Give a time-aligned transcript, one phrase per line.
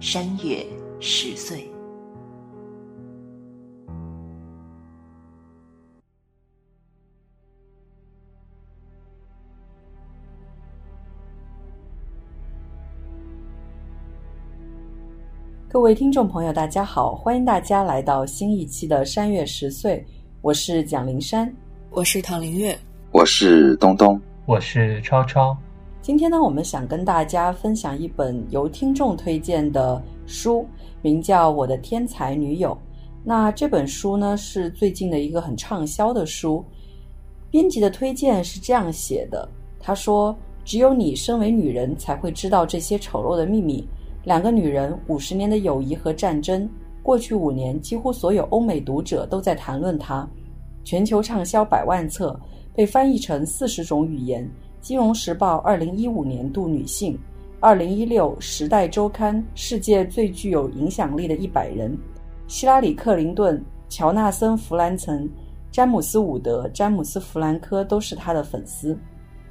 [0.00, 0.64] 山月
[1.00, 1.68] 十岁。
[15.68, 20.06] 各位听众朋友，大家好，欢迎大家来到新一期的山月十岁。
[20.42, 21.52] 我是蒋灵山，
[21.90, 22.78] 我是唐林月，
[23.10, 25.56] 我是东东，我是超超。
[26.08, 30.66] 今天呢，我们想跟大家分享一本由听众推荐的书，
[31.02, 32.70] 名叫《我的天才女友》。
[33.22, 36.64] 那这本书呢，是最近的一个很畅销的书。
[37.50, 39.46] 编辑的推荐是这样写的：
[39.78, 43.86] 他说，只有你身为女人，才会知道这些丑陋的秘密。
[44.24, 46.66] 两个女人，五十年的友谊和战争。
[47.02, 50.26] 过去五年，几乎所有欧美读者都在谈论它，
[50.84, 52.34] 全球畅销百万册，
[52.74, 54.42] 被翻译成四十种语言。
[54.80, 57.18] 《金融时报》二零一五年度女性，
[57.60, 61.96] 二零一六《时代周刊》世界最具有影响力的一百人，
[62.46, 65.28] 希拉里·克林顿、乔纳森·弗兰岑、
[65.70, 68.96] 詹姆斯·伍德、詹姆斯·弗兰科都是他的粉丝。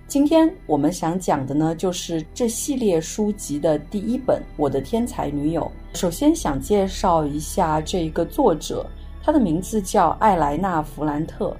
[0.07, 5.69] 今天我们想讲的呢，就是这系列书籍的第一本《我的天才女友》。
[5.99, 8.85] 首先想介绍一下这一个作者，
[9.21, 11.53] 他的名字叫艾莱娜·弗兰特，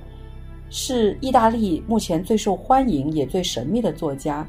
[0.69, 4.47] 是意大利目前最受欢迎也最神秘的作家。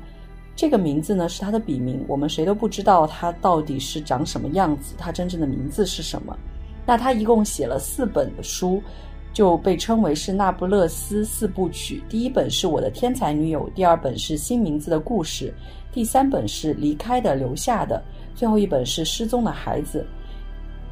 [0.56, 6.36] 这个名字呢是他的笔名，我们谁都不知道他到底是长什么样子，他真正的名字是什么。
[6.84, 8.83] 那他一共写了四本的书。
[9.30, 12.02] 就被称为是那不勒斯四部曲。
[12.08, 15.54] 第一本是我的天才女友，第二本是新名字的故事，
[15.92, 18.03] 第三本是离开的留下的，
[18.34, 20.04] 最后一本是失踪的孩子。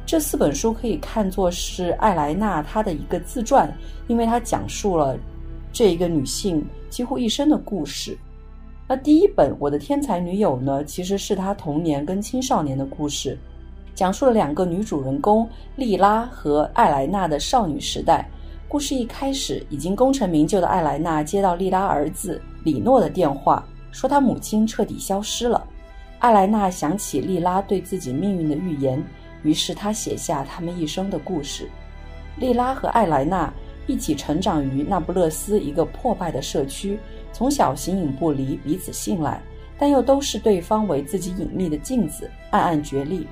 [0.07, 3.69] 这四本书可以看作是艾莱娜她的一个自传，
[4.07, 5.17] 因为她讲述了
[5.73, 8.17] 这一个女性几乎一生的故事。
[8.87, 13.37] 那第一本我的天才女友呢，其实是她童年跟青少年的故事，
[13.93, 15.45] 讲述了两个女主人公
[15.75, 18.25] 莉拉和艾莱娜的少女时代。
[18.69, 25.61] 故事一开始，已经功成名就的艾莱娜接到莉拉儿子李诺的电话，说他母亲彻底消失了。
[26.19, 29.03] 艾莱娜想起莉拉对自己命运的预言，
[29.47, 31.69] 于是他写下他们一生的故事。
[32.35, 33.51] 莉拉和艾莱娜
[33.85, 36.99] 一起成长于那不勒斯一个破败的社区，
[37.31, 39.41] 从小形影不离，彼此信赖，
[39.79, 43.25] 但又都是对方为自己隐秘的镜子，暗暗角力。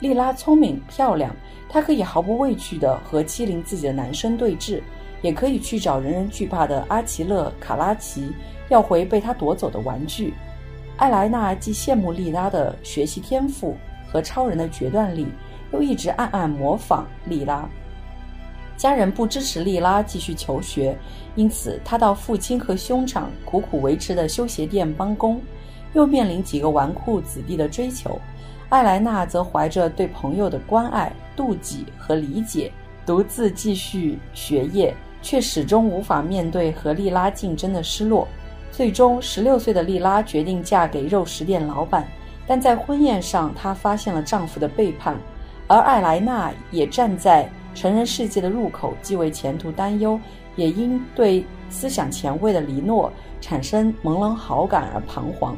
[0.00, 1.36] 莉拉聪明漂亮，
[1.68, 4.80] 她可以毫不畏惧地和欺凌自己的男生对峙，
[5.20, 8.32] 也可以去找人人惧怕的阿奇勒·卡拉奇
[8.70, 10.32] 要回被他夺走的玩具。
[10.96, 13.76] 艾莱娜既羡慕莉拉的学习天赋
[14.14, 15.26] 和超人的决断力，
[15.72, 17.68] 又一直暗暗模仿莉拉。
[18.76, 20.96] 家人不支持莉拉继续求学，
[21.34, 25.42] 因此她到父亲和兄长苦苦维持的修鞋店帮工，
[25.94, 28.16] 又面临几个纨绔子弟的追求。
[28.68, 32.70] 艾莱娜则怀着对朋友的关爱、妒忌和理解，
[33.04, 38.28] 独自继续学业，却始终无法面对和莉拉竞争的失落。
[38.70, 42.06] 最终，十六岁的莉拉决定嫁给肉食店老板，
[42.46, 45.16] 但在婚宴上，她发现了丈夫的背叛，
[45.66, 50.20] 而艾莱娜也站在成人世界的入口，既为前途担忧，
[50.56, 55.56] 也因对思想前卫的黎诺产生朦胧好感而彷徨。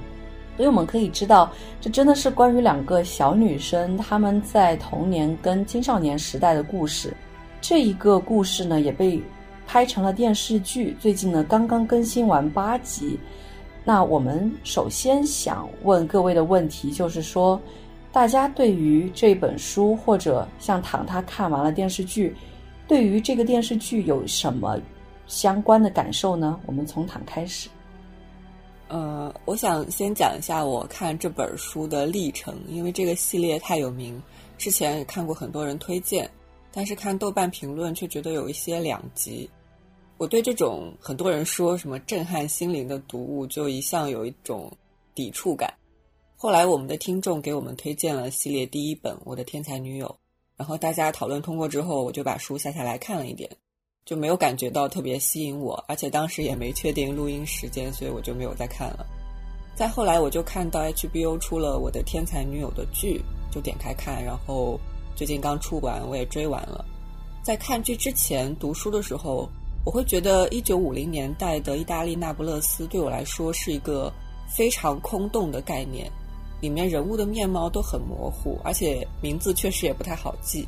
[0.57, 7.13] 所以我们可以知道，这真的是关于两个小女生她们在童年跟青少年时代的故事。
[7.61, 9.21] 这一个故事呢，也被
[9.67, 13.19] 拍成了电视剧，最近呢刚刚更新完八集。
[13.89, 17.59] 那我们首先想问各位的问题就是说，
[18.11, 22.35] 大家对于这本书或者像唐他看完了电视剧，
[22.89, 24.77] 对于这个电视剧有什么
[25.29, 26.59] 相关的感受呢？
[26.67, 27.69] 我们从唐开始。
[28.89, 34.21] 呃，我想先讲一下我看这本书的历程，因为这个系列太有名，
[34.59, 36.29] 之前也看过很多人推荐，
[36.73, 39.49] 但是看豆瓣评论却觉得有一些两极。
[40.19, 44.73] 我对这种很多人说什么震撼心灵的读物，就一向有一种
[45.15, 45.73] 抵触感。
[46.37, 50.07] 后来我们的听众给我们推荐了系列第一本《我的天才女友》，
[50.57, 53.51] 然后大家讨论通过之后，我就把书下下来看了一点。
[54.07, 59.05] 就没有感觉到特别吸引我，而且当时也没确定录音时间，所以我就没有再看了。
[59.75, 63.21] 再后来，我就看到 HBO 出了《我的天才女友》的剧，
[63.51, 64.79] 就点开看，然后
[65.17, 66.85] 最近刚出完，我也追完了。
[67.43, 69.49] 在看剧之前读书的时候，
[69.87, 74.13] 我会觉得一九五零年代的意大利那不勒斯对我来说是一个
[74.49, 76.11] 非常空洞的概念，
[76.61, 80.67] 里面人物的面貌都很模糊，而且名字确实也不太好记。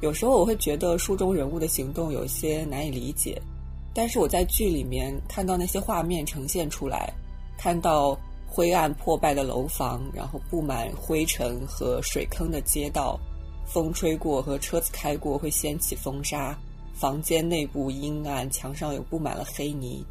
[0.00, 3.38] 有时候我会觉得书中人物的行动有些难以理解，
[3.92, 7.12] 但是我在剧里面看到那些画面呈现出来，
[7.58, 13.20] 看到灰暗破败的楼房，然后布满灰尘和水坑的街道，
[13.66, 16.58] 风吹过和车子开过会掀起风沙，
[16.98, 20.04] 房间内部阴暗，墙上有布满了黑泥，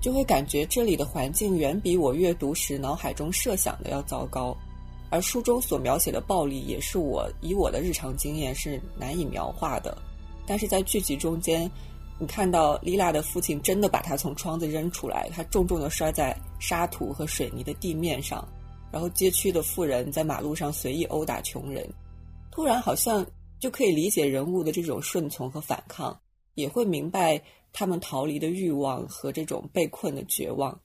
[0.00, 4.56] 就会感觉这里的环境远比我阅读时脑海中设想的要糟糕。
[5.10, 9.96] 而书中所描写的暴力，也是我以我的日常经验是难以描画的。
[10.46, 11.70] 但是在剧集中间，
[12.18, 18.46] 你看到莉拉的父亲真的把她从窗子扔出来，她重重的摔在沙土和水泥的地面上，
[18.90, 21.86] 然后街区的富人在马路上随意殴打穷人，
[22.50, 23.24] 突然好像
[23.58, 26.18] 就可以理解人物的这种顺从和反抗，
[26.54, 27.40] 也会明白
[27.72, 30.78] 他们逃离的欲望和这种被困的绝望。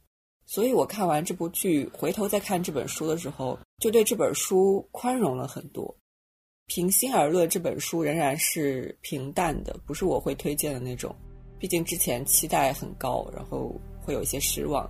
[0.46, 5.96] 所以我看完这部剧，回头再看这本书的时候，就对这本书宽容了很多。
[6.68, 11.14] 平心而论，这本书仍然是平淡的，不是我会推荐的那种。
[11.60, 14.90] 毕竟之前期待很高，然后会有一些失望。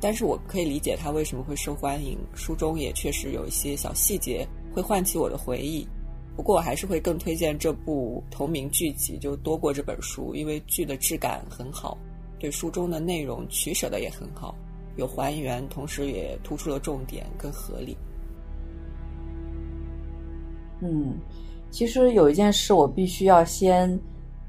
[0.00, 2.18] 但是我可以理解它为什么会受欢迎。
[2.34, 5.86] 书中也确实有一些小细节会唤起我的回忆。
[6.36, 11.96] 不过我还是会更推荐这部同名剧集，就多过这本书，因为剧的质感很好，
[12.38, 14.54] 对书中的内容取舍的也很好。
[14.96, 17.96] 有还原，同时也突出了重点，更合理。
[20.80, 21.16] 嗯，
[21.70, 23.98] 其实有一件事我必须要先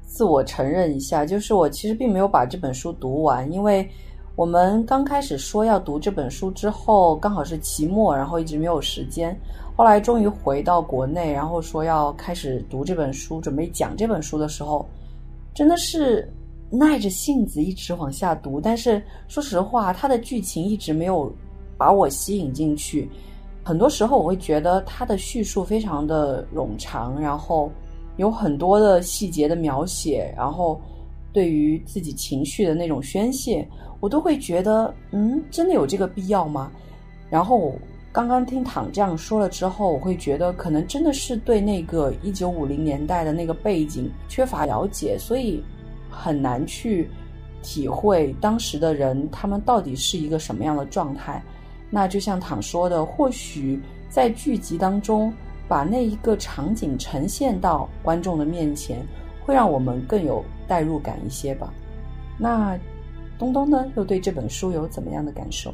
[0.02, 3.88] 自我承认一下，就是我其实并没有把这本书读完，因为
[4.36, 9.34] 我们刚开始说要读这本书之后，刚好是期末，然后一直没有时间。
[9.74, 14.86] 后来终于回到国内，然后说要开始读这本书，准备讲这本书的时候，
[15.54, 16.30] 真的是。
[16.68, 21.32] 耐着性子一直往下读，但是说实话，它的剧情一直没有
[21.78, 23.08] 把我吸引进去。
[23.62, 27.70] 很多时候，我会觉得它的叙述非常的冗长，然后
[28.16, 30.80] 有很多的细节的描写，然后
[31.36, 33.68] 对于自己情绪的那种宣泄，
[34.00, 36.72] 我都会觉得，嗯，真的有这个必要吗？
[37.28, 37.74] 然后
[38.10, 45.62] 刚刚听躺这样说了之后，我会觉得可能真的是对那个一九五零年代的那个背景缺乏了解，所以。
[46.18, 47.10] 很难去
[47.62, 51.42] 体会当时的人他们到底是一个什么样的状态。
[51.90, 53.78] 那就像躺说的，或许
[54.08, 55.30] 在剧集当中
[55.68, 59.06] 把那一个场景呈现到观众的面前，
[59.46, 61.72] 会让我们更有代入感一些吧。
[62.36, 62.76] 那
[63.38, 65.72] 东东呢，又对这本书有怎么样的感受？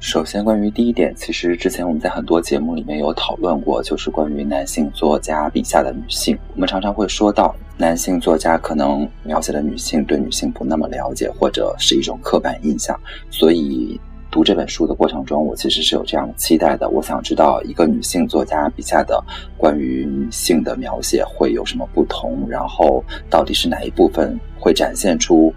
[0.00, 6.38] 首先，关于第一点，其实之前我们在很多节目里面有讨论过，就是关于男性作家笔下的女性。
[6.54, 12.98] 我们常常会说到，男性作家可能描写的女性对女性不那么了解，或者是一种刻板印象。
[13.28, 14.00] 所以
[14.38, 16.88] 读这本书的过程中，我其实是有这样期待的。
[16.90, 19.20] 我想知道一个女性作家笔下的
[19.56, 25.52] 关于女性的描写会有什么不同，然后到底是哪一部分会展现出。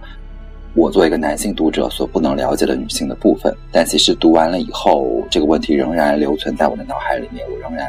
[0.74, 7.88] 我作为一个男性读者所不能了解的女性的部分，但其实读完了以后，这个问题仍然留存在我的脑海里面，我仍然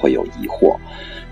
[0.00, 0.74] 会有疑惑。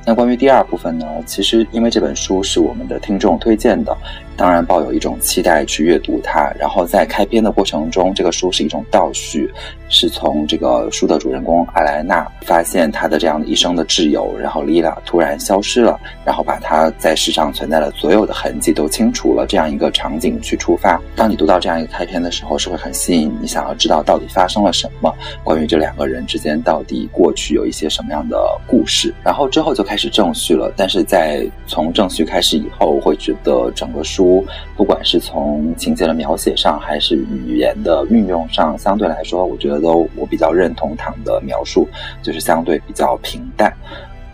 [0.05, 1.07] 那关于第二部分呢？
[1.27, 3.97] 其实因为这本书是我们的听众推荐的，
[4.37, 6.53] 当然抱有一种期待去阅读它。
[6.59, 9.49] 然后在开篇的过程中，这个书是一种倒叙，
[9.89, 21.01] 是从这个书的主人公艾莱娜发现她的这样的一生的挚友，然后丽拉突然消失了，然后把她在世上存在的所有的痕迹都清除了这样一个场景去出发。
[21.15, 28.37] 当你读到这样一个开篇的时候，是会很吸引你，想要知道到底发生了什么，关于这两个人之间到底过去有一些什么样的
[28.67, 29.15] 故事。
[29.23, 34.43] 然后之后就开开始正序了，但是在从正序开始以后，我会觉得整个书
[34.75, 41.87] 不管是从情节的描写上，还是语言的运用上，相对来说，我觉得都我比较认同唐的描述，
[42.23, 43.71] 就是相对比较平淡。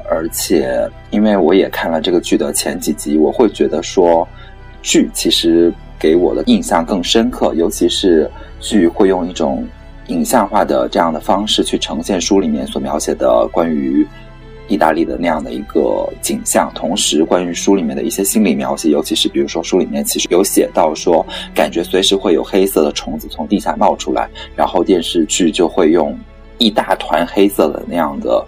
[0.09, 4.29] 而且因为我也看了这个剧的前几集，我会觉得说
[4.81, 9.67] 剧其实给我的印象更深刻，尤其是剧会用一种
[10.07, 14.07] 影像化的这样的方式去呈现书里面所描写的关于。
[14.69, 26.17] 意大利的那样的一个景象，同时关于书里面的一些心理描写，尤其是比如说书里面其实有写到说，感觉随时会有黑色的虫子从地下冒出来，然后电视剧就会用
[26.59, 28.45] 一大团黑色的那样的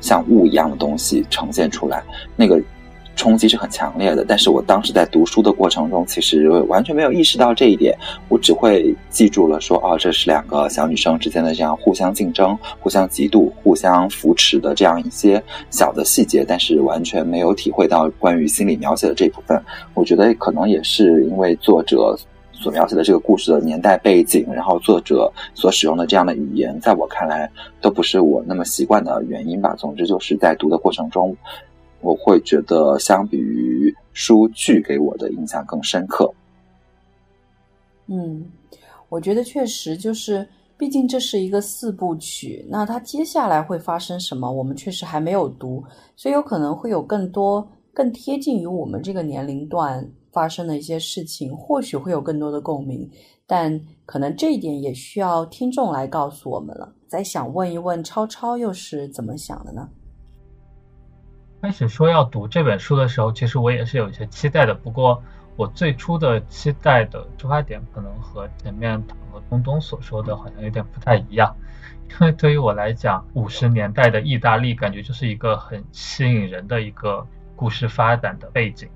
[0.00, 2.02] 像雾一样的东西呈现出来，
[2.34, 2.60] 那个
[3.18, 4.24] 冲击是很强烈的。
[4.26, 7.94] 但是我当时在读书的过程中，其实完全没有意识到这一点，
[8.28, 19.60] 我只会记住了说，哦，这是两个小女生之间的这样互相竞争、互相嫉妒、互相扶持的这样一些小的细节，但是完全没有体会到关于心理描写的这部分。
[19.94, 22.16] 我觉得可能也是因为作者。
[22.60, 27.48] 所描写的这个故事的年代背景，然后作者所使用的这样的语言，在我看来
[27.80, 29.76] 都不是我那么习惯的原因吧。
[29.78, 31.36] 总之就是在读的过程中，
[32.00, 36.32] 我会觉得相比于书剧给我的印象更深刻。
[38.06, 38.44] 嗯，
[39.08, 45.84] 我觉得确实就是，毕竟这是一个四部曲，那它接下来会发生什么，我们确实还没有读，
[46.16, 50.08] 所以有可能会有更多更贴近于我们这个年龄段。
[50.30, 53.10] 发生的一些事情，或许会有更多的共鸣，
[53.46, 56.94] 但可能这一点也需要听众来告诉我们了。
[57.08, 59.88] 再想问一问超超，又是怎么想的呢？
[61.60, 64.72] 开始说要读这本书的时候，其实我也是有一些期待的。
[64.72, 65.20] 不过，
[65.56, 71.54] 我最初的期待的出发点可能和前面唐和东东所说的好像有点不太一样。
[72.08, 78.88] 因为对于我来讲，五十年代的意大利感觉就是一个很吸引人的一个故事发展的背景。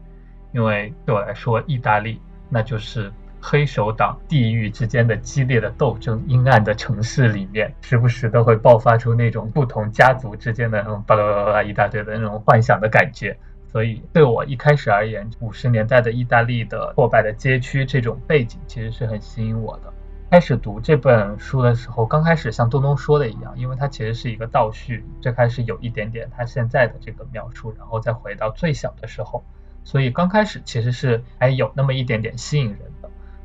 [0.52, 3.12] 因为对我来说，意大利那就是
[3.44, 13.36] 黑手党地域之间的激烈的斗争，阴暗的城市里面，时不时都会爆发出那种不同家族之间的那种巴拉巴拉一大堆的那种幻想的感觉。
[13.66, 19.92] 所以对我一开始而言，五十年代的意大利的破败的街区这种背景，其实是很吸引我的。
[20.30, 29.42] 开始读这本书的时候，刚开始像东东说的一样，因为它其实是一个倒叙，最开始有一点点他现在的这个描述，然后再回到最小的时候。
[29.84, 32.78] 所以刚开始其实是还有那么一点点吸引人，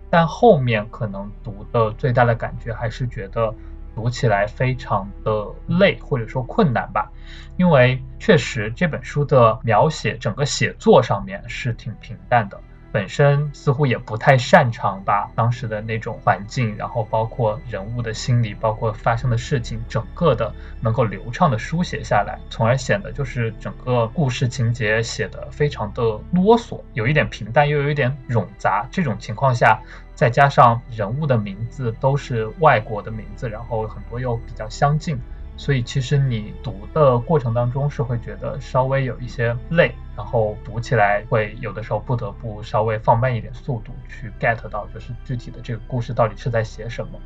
[0.10, 3.54] 但后面可能读的最大的感觉还是觉得
[3.96, 7.12] 读起来非常的累或者说困难吧，
[7.58, 12.60] 因为确实这本书的描写整个写作上面是挺平淡的。
[12.98, 20.52] 本身似乎也不太擅长把当时的那种环境，然后包括人物的心理，包括发生的事情，整个的
[20.82, 26.02] 能够流畅的书写下来，从而显得就是整个故事情节写的非常的
[26.32, 28.88] 啰嗦，有一点平淡，又有一点冗杂。
[28.90, 29.80] 这种情况下，
[30.16, 35.22] 再加上人物的名字都是外国的名字，然后很多又比较相近。
[35.58, 47.20] 所以其实你读的过程当中是会觉得稍微有一些累，然后读起来会有的时候不得不稍微放慢一点速度去 get 到就是具体的这个故事到底是在写什么，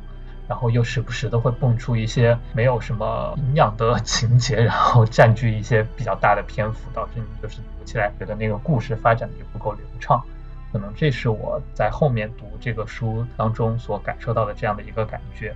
[0.48, 10.20] 然后又时不时的会蹦出一些没有什么营养的情节，然后占据一些比较大的篇幅，导致你就是读起来觉得那个故事发展的也不够流畅。
[10.72, 15.54] 可能这是我在后面读这个书当中所感受到的这样的一个感觉。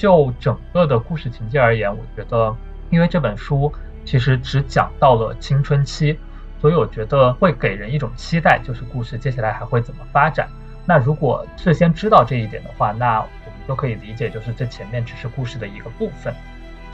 [0.00, 2.56] 就整个的故事情节而言，我觉得，
[2.88, 3.70] 因为这本书
[4.02, 6.18] 其实只讲到了青春期，
[6.58, 10.48] 所以我觉得会给人一种期待，就是故事接下来还会怎么发展。
[10.86, 16.34] 那如果事先知道这一点的话，那我们就可以理解，就是这前面只是故事的一个部分，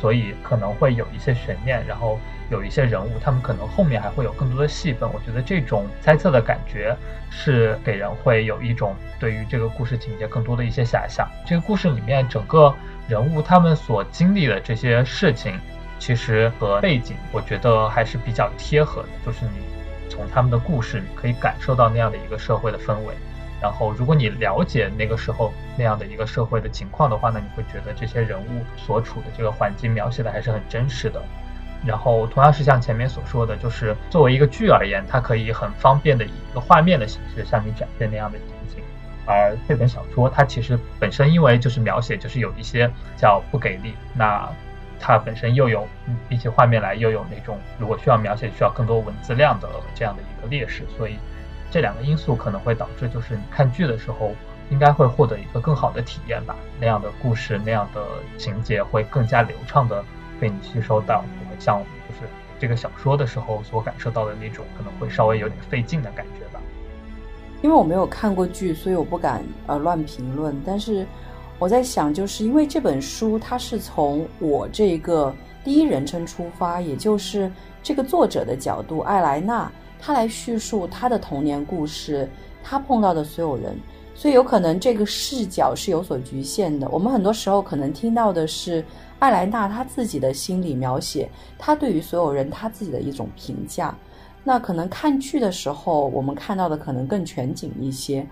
[0.01, 2.19] 所以可能会有一些悬念，然后
[2.51, 5.09] 有一些人物，他们可能后面还会有更多的戏份。
[5.13, 6.97] 我觉得这种猜测的感觉
[7.31, 11.31] 是给人会有一种对于这个故事情节更多的一些遐想。
[11.47, 12.75] 这个故事里面整个。
[13.09, 15.59] 人物他们所经历的这些事情，
[15.99, 19.09] 其实和背景，我觉得还是比较贴合的。
[19.25, 19.61] 就是你
[20.09, 23.15] 从他们的故事，你可以感受到那样的一个社会的氛围。
[23.63, 31.23] 然后，如果你了解那个时候那样的一个社会的情况的话，那你会觉得这些人物所处的这个环境描写的还是很真实的。
[31.85, 38.85] 然后，同样是像前面所说的，就是作为一个剧而言，它可以很方便的以一个画面的形式向你展现那样的情景。
[39.27, 44.49] 而这本小说，它其实本身因为就是描写，就是有一些叫不给力，那
[44.99, 45.87] 它本身又有
[46.29, 51.19] 比起画面来又有那种如果需要描写需要更多文字量的这样的一个劣势，所以
[51.71, 54.33] 这两个因素可能会导致就是你看剧的时候
[54.71, 58.01] 应该会获得一个更好的体验吧，那样的故事那样的
[58.39, 60.05] 情节会更加流畅的
[60.41, 61.79] 被你吸收到，不会像
[62.09, 66.46] 就是这个小说的时候所感受到的那种可能会稍微有点费劲的感觉。
[67.67, 70.55] 因为我没有看过剧，所以我不敢呃乱评论。
[70.65, 71.05] 但是
[71.59, 77.51] 我在想，就是因为这本书它是从我这个第一人称出发，也就是
[77.83, 79.69] 这个作者的角度艾莱娜，
[79.99, 82.31] 她来叙述她的童年故事，
[82.63, 83.77] 她碰到的所有人，
[84.15, 86.89] 所以有可能这个视角是有所局限的。
[86.91, 88.85] 我们很多时候可能听到的是
[89.19, 93.93] 艾莱娜她自己的心理描写，她对于所有人她自己的一种评价。
[94.47, 98.25] 那可能看剧的时候，我们看到的可能更全景一些。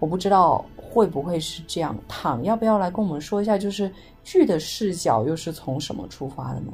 [0.00, 1.96] 我不知道会不会是这样。
[2.08, 3.88] 躺要不要来跟我们说一下，就是
[4.24, 6.72] 剧的视角又是从什么出发的呢？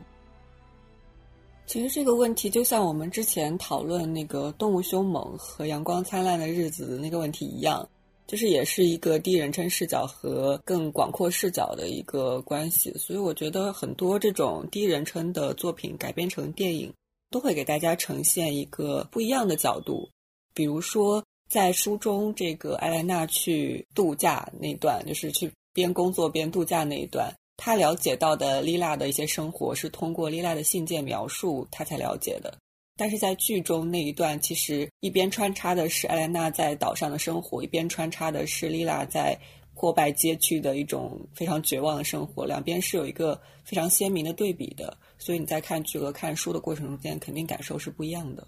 [1.66, 7.86] 其实这个问题就像我们之前讨论那个动物凶猛和阳光灿烂的日子的那个问题一样，
[8.26, 12.90] 就是也是一个第一人称视角和更广阔视角的一个关系。
[12.96, 16.90] 所以我觉得很多这种第一人称的作品改编成电影，
[17.36, 20.08] 都会给大家呈现一个不一样的角度。
[20.54, 27.30] 比如说在书中，这个艾莱娜去度假那段，就是去边工作边度假那一段。
[27.58, 32.56] 他了解到的莉拉的一些生活是通过莉拉的信件描述，他才了解的。
[32.96, 39.38] 但是在剧中那一段，其实一边穿插的是艾莱娜在岛上的生活，一边穿插的是莉拉在
[39.76, 44.96] 破败街区的一种非常绝望的生活，两边是有一个非常鲜明的对比的。
[45.18, 48.44] 所以你在看剧和看书的过程中间，肯定感受是不一样的。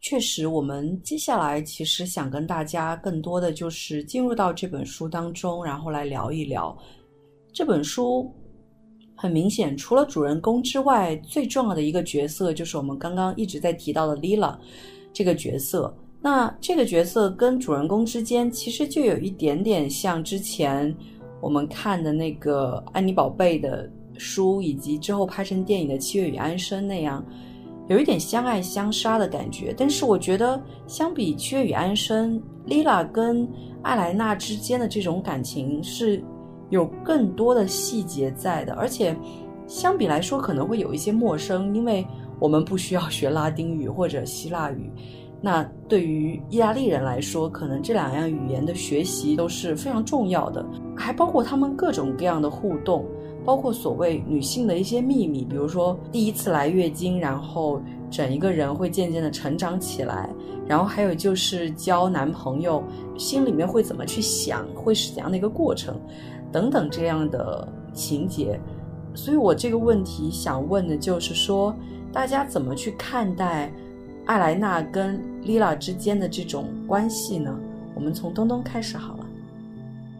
[0.00, 6.76] 确实，我们接下来其实想跟大家更多的就是进入到这本书当中，然后来聊一聊。
[7.52, 8.32] 这本书
[9.16, 14.56] 很明显，除了主人公之外，最重要的一个角色就是我们刚刚一直在提到的 Lila
[15.12, 15.92] 这个角色。
[16.26, 20.92] 那这个角色跟主人公之间其实就有一点点像之前
[21.40, 27.24] 我们看的那个安妮宝贝的书，以及之后拍成电影的《七月与安生》那样，
[27.86, 29.72] 有一点相爱相杀的感觉。
[29.78, 33.48] 但是我觉得，相比《七月与安生》，Lila 跟
[33.82, 36.20] 艾莱娜之间的这种感情是。
[36.68, 39.16] 有更多的细节在的，而且
[39.68, 42.04] 相比来说可能会有一些陌生，因为
[42.40, 44.90] 我们不需要学拉丁语或者希腊语。
[45.40, 50.64] 那对于意大利人来说，可能这两样语言的学习都是非常重要的，
[50.96, 53.04] 还包括他们各种各样的互动，
[53.44, 60.28] 包括所谓女性的一些秘密，比如说第一次来月经，然后整一个人会渐渐的成长起来，
[60.66, 62.82] 然后还有就是交男朋友，
[63.16, 65.94] 心里面会怎么去想，会是怎样的一个过程。
[66.50, 68.58] 等等这样的情节，
[69.14, 71.74] 所以我这个问题想问的就是说，
[72.10, 73.70] 大家怎么去看待
[74.26, 77.56] 艾莱娜跟莉拉之间的这种关系呢？
[77.94, 79.26] 我们从东东开始好了。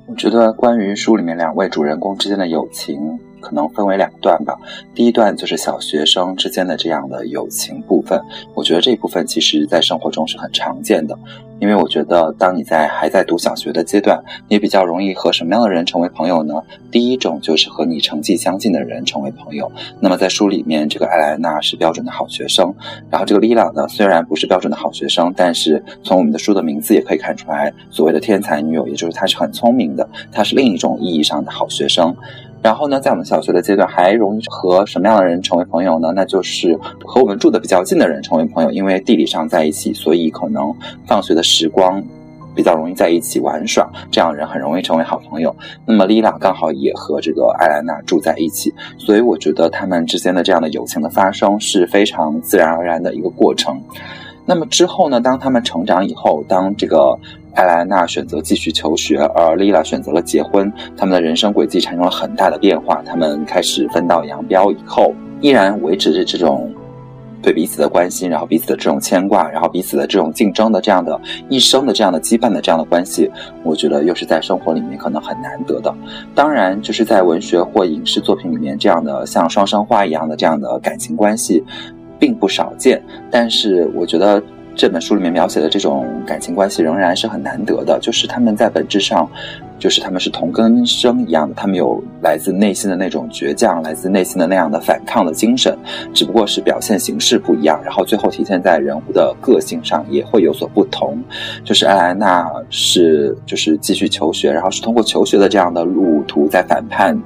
[0.07, 3.19] 我觉得关于书里面两位主人公之间的友情。
[3.39, 4.59] 可能分为两段吧。
[4.93, 8.21] 第一段就是小学生之间的这样的友情部分，
[8.55, 11.17] 我觉得这部分其实在生活中是很常见的。
[11.59, 16.55] 因为我觉得，当你在还在读小学的阶段，你比较容易和什么样的人成为朋友呢？
[16.91, 19.71] 第一种就是和你成绩相近的人成为朋友。
[20.01, 22.75] 那么在书里面，这个艾莱娜是标准的好学生，
[23.11, 32.15] 然后这个莉拉呢，虽然不是标准的好学生，但是从我们的书的名字也可以看出来，所谓的天才女友，也就是她是很聪明的，她是另一种意义上的好学生。
[32.63, 36.13] 然后呢，在我们小学的阶段，还容易和什么样的人成为朋友呢？
[36.17, 40.75] 那就是和我们住的比较近的人成为朋友，因为地理上在一起，所以可能
[41.07, 42.03] 放学的时光
[42.57, 45.55] 比较容易在一起玩耍，这样人很容易成为好朋友。
[45.87, 53.81] 那么丽拉刚好也和这个艾莱娜住在一起，所以我觉得他们之间的这样的友情的发生是非常自然而然的一个过程。
[54.45, 57.17] 那么之后呢，当他们成长以后，当这个。
[57.57, 60.71] 艾莱娜选择继续求学，而莉拉选择了结婚。
[60.95, 63.03] 他们的人生轨迹产生了很大的变化。
[63.07, 66.71] 他们开始分道扬镳以后，依然维持着这种
[67.41, 73.31] 对彼此的关心，然后彼此的这种牵挂，然后彼此的这种竞争的这样的一生的这样的羁绊的这样的关系，
[73.63, 75.95] 我觉得又是在生活里面可能很难得的。
[76.35, 81.65] 当然，就是在文学或影视作品里面，这样的像双生花一样的这样的感情关系
[82.19, 83.03] 并不少见。
[83.31, 84.43] 但是，我觉得。
[84.77, 89.27] 这本书里面描写的这种感情关系仍然是很难得的，就是他们在本质上，
[89.79, 95.75] 就是他们是同根生一样的，他们有来自内心的那种倔强，来自内心的那样的反抗的精神，
[96.13, 101.19] 只不过是表现形式不一样，然后最后体现在人物的个性上也会有所不同。
[101.65, 107.19] 就是艾莱娜是就是继续求学，然后是通过求学的这样的路途在反叛。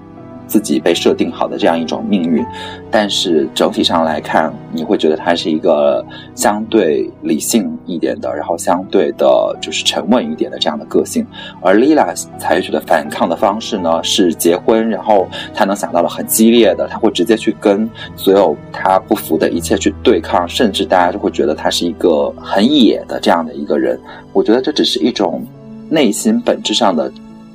[0.50, 2.44] 自己被设定好的这样一种命运，
[2.90, 11.24] 但是整体上来看，你会觉得他是一个相对理性一点的，然后相对的就是沉稳一点的这样的个性。
[11.62, 23.96] 而 Lila 采取的反抗的方式呢，是结婚，然后他能想到了很激烈的，他会直接去跟所有他不服的一切去对抗，甚至大家就会觉得他是一个很野的这样的一个人。
[24.32, 25.46] 我觉得这只是一种
[25.88, 27.08] 内心本质上的。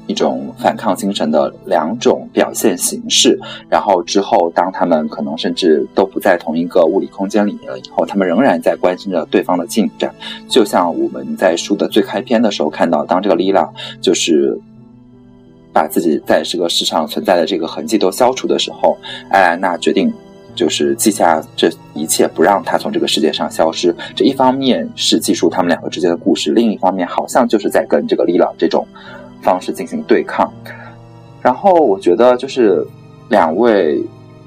[0.08, 3.40] 一种反抗精神的两种表现形式，
[3.70, 10.14] 然后之后，当他们可能甚至都不在同一个物理空间里面了以后，他们仍然在关心着对方的进展。
[10.48, 13.68] 就像我们在书的最开篇的时候看到，当这个丽拉
[14.00, 14.60] 就是
[15.74, 18.98] 把自己在这个世上存在的这个痕迹都消除的时候，
[19.30, 20.14] 艾莱娜决定
[20.54, 23.96] 就是记下这一切，不让他从这个世界上消失。
[24.16, 28.88] 这一方面是记述他们两个之间的故事，另一方面好像就是在跟这个丽拉这种。
[29.46, 30.52] 方式进行对抗，
[31.42, 32.84] 然后我觉得就是
[33.30, 34.04] 两位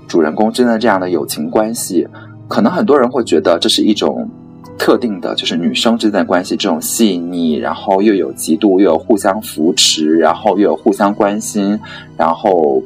[0.09, 2.05] 主人公之间的这样的友情关系，
[2.49, 4.29] 可能很多人会觉得这是一种
[4.77, 11.79] 特定的，就是女生之间的关系，这种细腻，然后又有嫉妒，又有互相扶持，然后又有互相关心，
[12.17, 12.83] 然后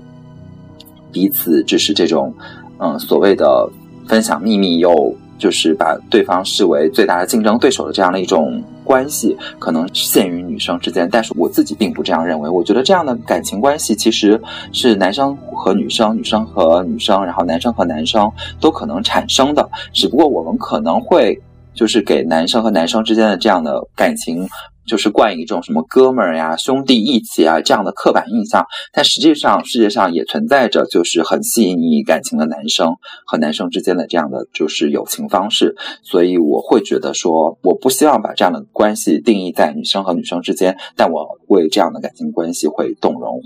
[1.11, 2.35] 彼此就是这种，
[2.79, 3.68] 嗯，所谓的
[4.07, 11.09] 分享秘密，又就是把对方视为最大的竞争对手的这样的一种关系，可能限于女生之间。
[11.11, 21.37] 但是我自己并不这样认为，我觉得这样的感情关系其实是男生和女生、女生和女生，然后男生和男生都可能产生的，只不过我们可能会。
[21.75, 24.47] 就是给男生和男生之间的这样的感情，
[24.87, 28.66] 就是冠以一种什么哥们儿呀、兄弟义气啊这样的刻板印象。
[28.92, 35.77] 但实际上，世界上也存在着就是很细腻感情的男生和男生之间的这样的就是友情方式。
[36.03, 43.42] 所以我会觉得说，我不希望把这样的关系定义在女生和女生之间，但我为这样的感情关系会动容。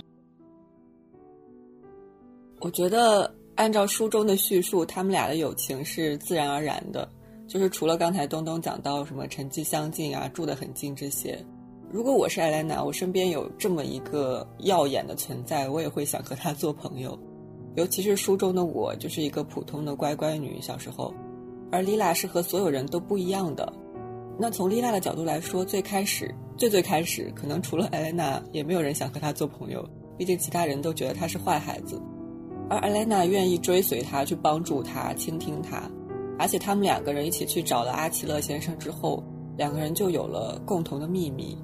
[2.61, 7.09] 我觉得按照书中的叙述，他们俩的友情是自然而然的。
[7.47, 11.39] 就是除了刚才东东讲到什么成绩相近啊，住得很近这些，
[11.93, 17.19] 如果我是艾莲娜，我身边有这么一个耀眼的存在，我也会想和他做朋友。
[17.77, 21.15] 尤其是书中的我，就是一个普通的乖乖女，小时候，
[21.71, 23.73] 而丽娜是和所有人都不一样的。
[24.39, 29.87] 那从丽娜的角度来说，最开始最最开始，可能除了艾莲娜，也没有人想和她做朋友，
[30.19, 32.01] 毕竟其他人都觉得她是坏孩子，
[32.69, 35.89] 而艾莲娜愿意追随她，去帮助她，倾听她。
[36.39, 39.23] 而且他们两个人一起去找了阿奇勒先生之后，
[39.57, 41.57] 两个人就有了共同的秘密。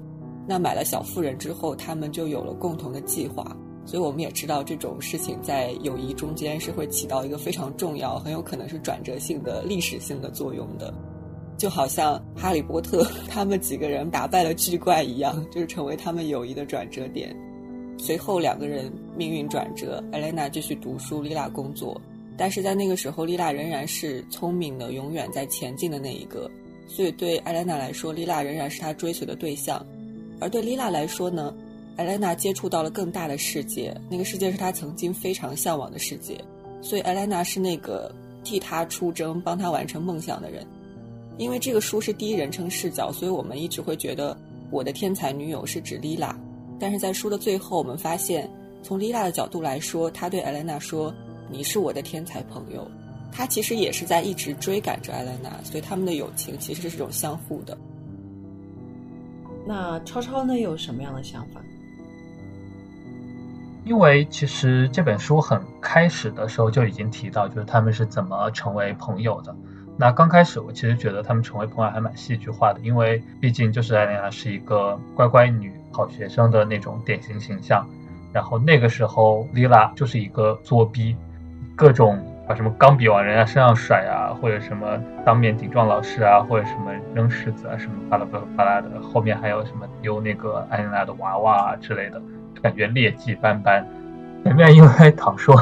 [0.47, 3.55] 那买了小妇人之后，他们就有了共同的计划。
[3.85, 10.93] 所以我们也知道这种事情在友谊中间是会起到一个非常重要、很有可能是转折性的历史性的作用的。
[11.57, 17.35] 就好像哈利波特他们几个人打败了巨怪一样，就是成为他们友谊的转折点。
[17.97, 22.01] 随后两个人命运转折，艾莲娜继续读书，丽拉工作。
[22.35, 26.49] 但是在那个时候，丽娜仍然是聪明的、永远在前进的那一个，
[26.87, 29.85] 所以对艾莲娜来说，丽娜仍然是她追随的对象。
[30.39, 31.53] 而对丽娜来说呢，
[31.95, 36.35] 艾莲娜接触到了更大的世界，那个世界是她曾经非常向往的世界。
[36.81, 40.65] 所以艾莲娜是那个替她出征、帮她完成梦想的人。
[41.37, 44.35] 因为这个书是第一人称视角，所以我们一直会觉得
[44.71, 46.35] 我的天才女友是指丽娜。
[46.79, 48.49] 但是在书的最后，我们发现，
[48.81, 51.13] 从丽娜的角度来说，她对艾莲娜说。
[51.53, 52.89] 你是我的天才朋友，
[53.31, 57.77] 他其实也是在一直追赶着艾莲娜，所以他们的友情其实是种相互的。
[59.67, 61.61] 那超超呢，有什么样的想法？
[63.85, 69.55] 因为其实这本书很开始的时候就已经提到，就是他们是怎么成为朋友的。
[69.95, 77.87] 那刚开始我其实觉得他们成为朋友还蛮戏剧化的，因为毕竟就是艾莲娜是一个乖乖女、好学生的那种典型形象，
[78.33, 81.15] 然后那个时候莉拉就是一个作逼。
[81.75, 92.21] 各种把什么钢笔往人家身上甩啊，或者什么当面顶撞老师啊，或者什么扔石子啊，什么巴拉巴拉巴拉的，后面还有什么丢那个艾莲娜的娃娃啊之类的，
[92.61, 93.85] 感觉劣迹斑斑。
[94.43, 95.55] 前面因为唐说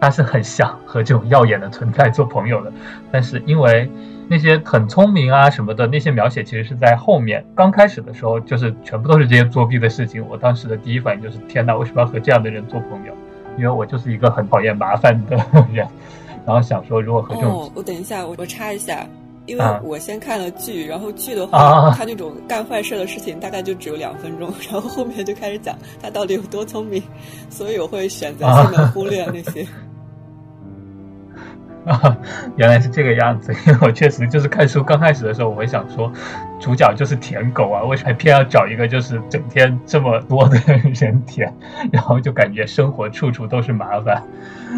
[0.00, 2.72] 他是很想和这种耀眼的存在做朋友的，
[3.10, 3.90] 但是因为
[4.28, 10.24] 那些很聪明啊什么的那些描写，其实是在后面刚开始的时候，就是全部都是这些作弊的事情。
[10.28, 13.12] 我当时的第一反应就是天哪，为什么要和这样的人做朋友？
[13.58, 15.36] 因为我就是一个很讨厌麻烦的
[15.72, 15.86] 人，
[16.46, 17.50] 然后想说，如果和这种……
[17.52, 19.06] 哦，我等一下，我我插一下，
[19.46, 27.02] 因为我先看了剧，然后剧的话，他那种干坏事的事情大概就只有两分钟， 然后后面就开始讲他到底有多聪明，
[27.50, 29.66] 所以我会选择性的忽略那些。
[31.88, 32.16] 啊，
[32.56, 33.52] 原来是这个样子。
[33.66, 36.12] 因为我确实就是看书刚开始的时候，我会想说，
[36.60, 40.58] 主角就是舔狗啊，为什么偏要找一个就是整天这么多的
[40.94, 41.52] 人舔，
[41.90, 44.22] 然后就感觉生活处处都是麻烦。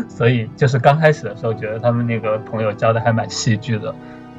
[0.08, 3.94] 所以就是刚开始的时候，觉得他们那个朋友交的还蛮戏剧的。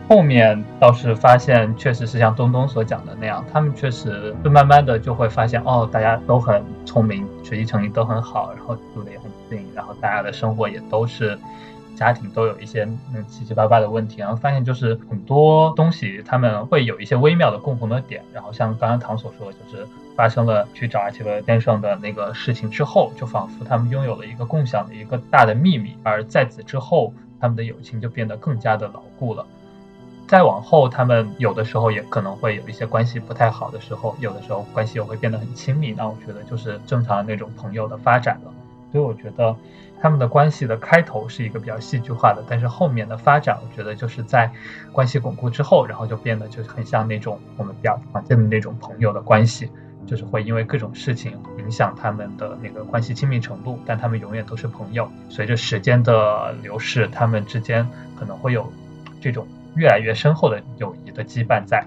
[0.07, 11.37] 后面倒是发现，确实是像东东所讲的那样，他们确实就慢慢的就会发现，哦，大家都很聪明，学习成绩都很好，然后住的也很近，然后大家的生活也都是。
[11.95, 29.45] 家庭都有一些嗯七七八八的问题，然后发现就是很多东西他们会有一些微妙的共同的点，然后像刚刚唐所说，就是发生了去找阿奇勒先生的那个事情之后，就仿佛他们拥有了一个共享的一个大的秘密，而在此之后，他们的友情就变得更加的牢固了。
[30.27, 38.51] 再往后，他们有的时候也可能会有一些关系不太好的时候，有的时候关系又会变得很亲密，那我觉得就是正常那种朋友的发展了。
[38.91, 39.55] 所以我觉得。
[40.03, 44.51] 他们的关系的开头是一个比较戏剧化的，但是后面的发展，我觉得就是在
[44.91, 49.69] 关系巩固之后，然后就变得就很像那种我们比较常见的那种朋友的关系，
[50.07, 55.07] 就是会因为各种事情影响他们的那个关系亲密程度，但他们永远都是朋友。
[55.29, 58.73] 随着时间的流逝，他们之间可能会有
[59.21, 61.85] 这种越来越深厚的友谊的羁绊在。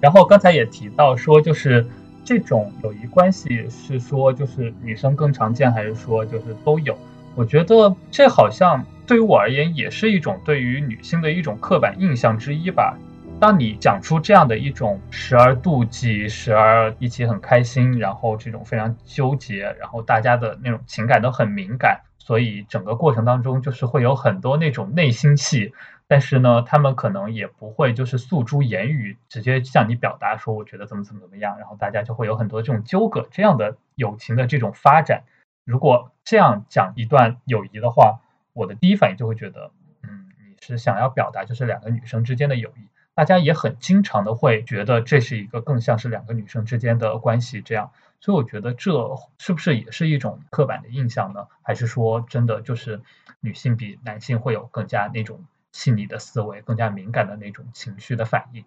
[0.00, 1.84] 然后刚才也提到说，就是
[2.24, 6.96] 这种友谊关系是说就是女生更常见，还是说就是都有？
[7.34, 12.96] 我觉得这好像对于我而言也是一种对于女性的一种刻板印象之一吧。
[13.40, 25.72] 当你讲出这样的一种时而妒忌，时而一起很开心，然后这种非常纠结，然后大家的那种情感都很敏感，所以整个过程当中就是会有很多那种内心戏。
[26.06, 35.24] 但是呢，他们可能也不会就是诉诸言语，直接向你表达说我觉得怎么怎么怎么样，然后大家就会有很多这种纠葛，这样的友情的这种发展。
[35.64, 38.20] 如果这样讲一段友谊的话，
[38.52, 39.70] 我的第一反应就会觉得，
[40.02, 42.88] 嗯，你是想要表达就是两个女生之间的友谊。
[43.14, 51.46] 大家也很经常的会觉得这是一个更像是两个女生之间的关系这样，所以我觉得这是不是也是一种刻板的印象呢？
[51.62, 53.00] 还是说真的就是
[53.40, 58.64] 女性比男性会有更加那种细腻的思维，更加敏感的那种情绪的反应？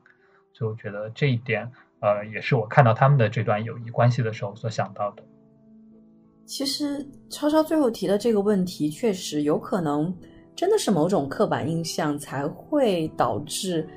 [0.51, 5.23] 所以我觉得这一点，呃，也是我看到他们的这段友谊关系的时候所想到的。
[6.45, 10.13] 其实超超最后提的这个问题，确实有可能
[10.53, 13.87] 真的是某种刻板印象才会导致。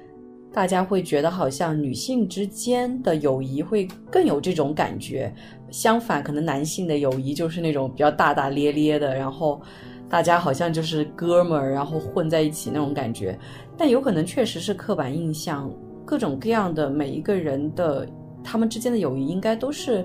[0.52, 5.32] 大家会觉得好像女性之间的友谊会更有这种感觉，
[5.70, 9.62] 相反，可能男性的友谊就是那种比较大大咧咧的，然后
[10.10, 13.38] 大家好像就是哥们儿，然后混在一起那种感觉。
[13.76, 15.70] 但有可能确实是刻板印象，
[16.04, 18.04] 各种各样的每一个人的
[18.42, 20.04] 他们之间的友谊应该都是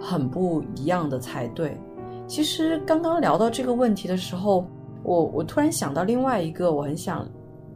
[0.00, 1.76] 很不一样的才对。
[2.26, 4.66] 其实刚刚聊到这个问题的时候，
[5.02, 7.28] 我我突然想到另外一个，我很想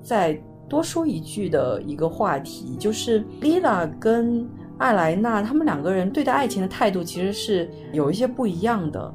[0.02, 0.40] 再。
[0.70, 9.10] 多说一句的一个话题，就是丽拉跟艾莱娜他们两个人对待爱情的态度其实是有一些不一样的。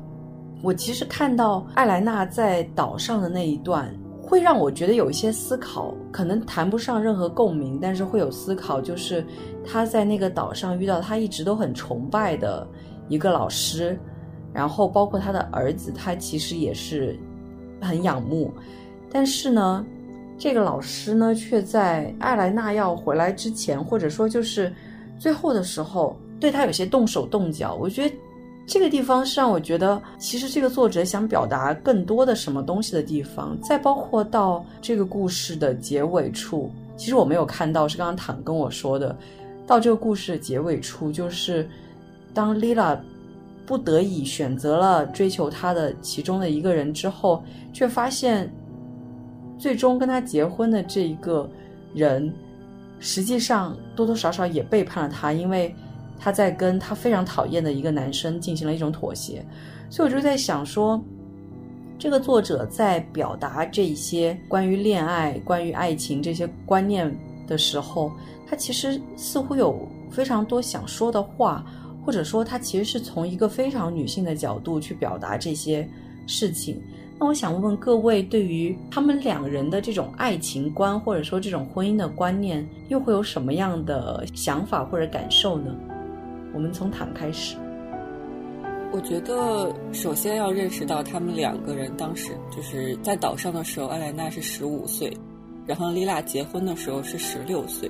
[0.63, 9.25] 我其实看到艾莱娜在岛上的那一段，会让我觉得有一些思考，可能谈不上任何共鸣，但是会有思考，就是
[9.65, 12.65] 他在那个岛上遇到他一直都很崇拜的
[13.09, 13.99] 一个老师，
[14.53, 17.19] 然后包括他的儿子，他其实也是
[17.81, 18.49] 很仰慕，
[19.11, 19.85] 但是呢。
[20.35, 24.73] 这个老师呢，却在艾莱娜要回来之前，或者说就是
[25.19, 27.77] 最后的时候，对他有些动手动脚。
[27.79, 28.15] 我觉得
[28.65, 33.57] 这个地方是让我觉得，其实这个作者想表达更多的什么东西的地方。
[33.61, 39.15] 再包括到这个故事的结尾处，其实我没有看到，是刚刚坦跟我说的。
[39.67, 41.67] 到这个故事的结尾处，就是
[42.33, 42.99] 当丽拉
[43.65, 48.51] 不得已选择了追求他的其中的一个人之后，却发现。
[49.55, 51.49] 最终跟他结婚的这一个
[51.93, 52.33] 人，
[52.99, 55.73] 实际上多多少少也背叛了他，因为
[56.23, 59.45] 他在跟他非常讨厌的一个男生进行了一种妥协。
[59.89, 61.03] 所以我就在想说，
[61.99, 67.13] 这个作者在表达这些关于恋爱、关于爱情这些观念
[67.45, 68.09] 的时候，
[68.47, 71.65] 他其实似乎有非常多想说的话，
[72.05, 75.85] 或者说他其实是从一个非常女性的角度去表达这些
[76.25, 76.81] 事情。
[77.19, 85.75] 那我想问问各位，对于他们两人的这种爱情观，或者说这种婚姻的观念，又会有什么样的想法或者感受呢？
[86.53, 87.57] 我们从坦开始。
[88.91, 95.11] 我觉得首先要认识到，他们两个人当时就是在岛上的时候，艾莱娜是十五岁，
[95.65, 97.89] 然后丽娜结婚的时候是十六岁，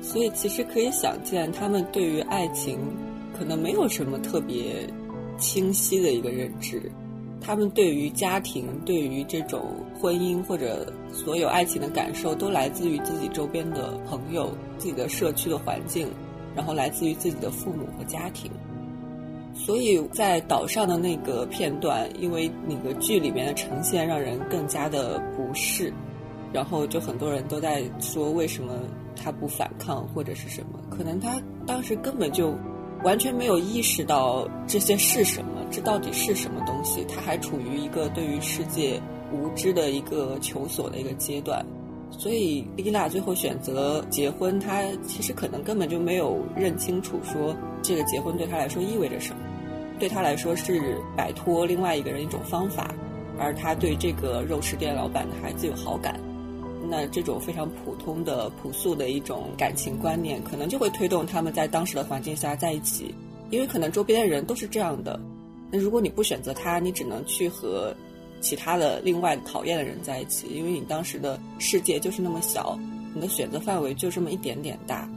[0.00, 2.78] 所以其实可以想见，他们对于爱情
[3.38, 4.88] 可能没有什么特别
[5.36, 6.90] 清晰的一个认知。
[7.42, 9.62] 他们对于家庭、对于这种
[9.98, 16.06] 婚姻或者所有爱情的感受，都来自于自己周边的朋友、自己的社区的环境，
[16.54, 18.50] 然后来自于自己的父母和家庭。
[19.54, 25.92] 所以在岛上的那个片段，因为那个剧里面的呈现让人更加的不适，
[26.52, 28.72] 然后就很多人都在说为什么
[29.16, 30.78] 他不反抗或者是什么？
[30.90, 32.54] 可能他当时根本就。
[33.02, 37.02] 完全没有意识到这些是什么，这到底是什么东西？
[37.08, 39.00] 他还处于一个对于世界
[39.32, 41.64] 无知的一个求索的一个阶段，
[42.10, 49.40] 所以丽娜最后选择结婚，她其实可能根本就没有认清楚，说这个结婚对她来说意味着什么，
[49.98, 52.94] 对她来说是摆脱另外一个人一种方法，
[53.38, 56.20] 而她对这个肉食店老板的孩子有好感。
[56.88, 63.14] 那这种非常普通的、朴素的一种感情观念，可能就会推动他们在当时的环境下在一起，
[63.50, 65.18] 因为可能周边的人都是这样的。
[65.70, 67.94] 那如果你不选择他，你只能去和
[68.40, 72.78] 其他的另外讨厌的人在一起，因为你当时的世界就是那么小，
[73.14, 75.08] 你的选择范围就这么一点点大。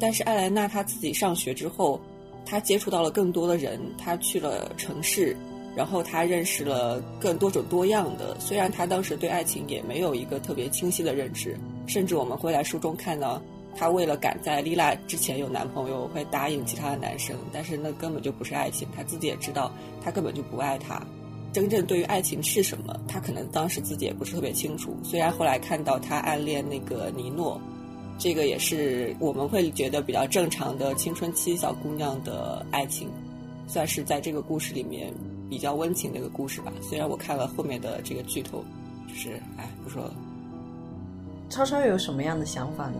[0.00, 2.00] 但是艾莱娜她自己上学之后，
[2.44, 5.36] 她接触到了更多的人，她去了城市。
[5.74, 11.56] 然后他认识了更多种多样的，虽然他当时对爱情也没有一个特别清晰的认知，
[11.86, 13.40] 甚至我们会在书中看到，
[13.74, 19.72] 他为了赶在丽娜之前有男朋友，会答应其他的男生，但是那根本就不是爱情，他自己也知道，
[20.04, 21.02] 他根本就不爱她。
[21.52, 24.96] 真正对于爱情是什么，他可能当时自己也不是特别清楚。
[25.02, 27.60] 虽然后来看到他暗恋那个尼诺，
[28.18, 33.06] 这个也是我们会觉得比较正常的青春期小姑娘的爱情，
[33.66, 35.12] 算是在这个故事里面
[35.50, 36.72] 比较温情的一个故事吧。
[36.80, 38.64] 虽然我看了后面的这个剧透，
[39.06, 40.14] 就是哎，不说了。
[41.50, 42.94] 超超有什么样的想法呢？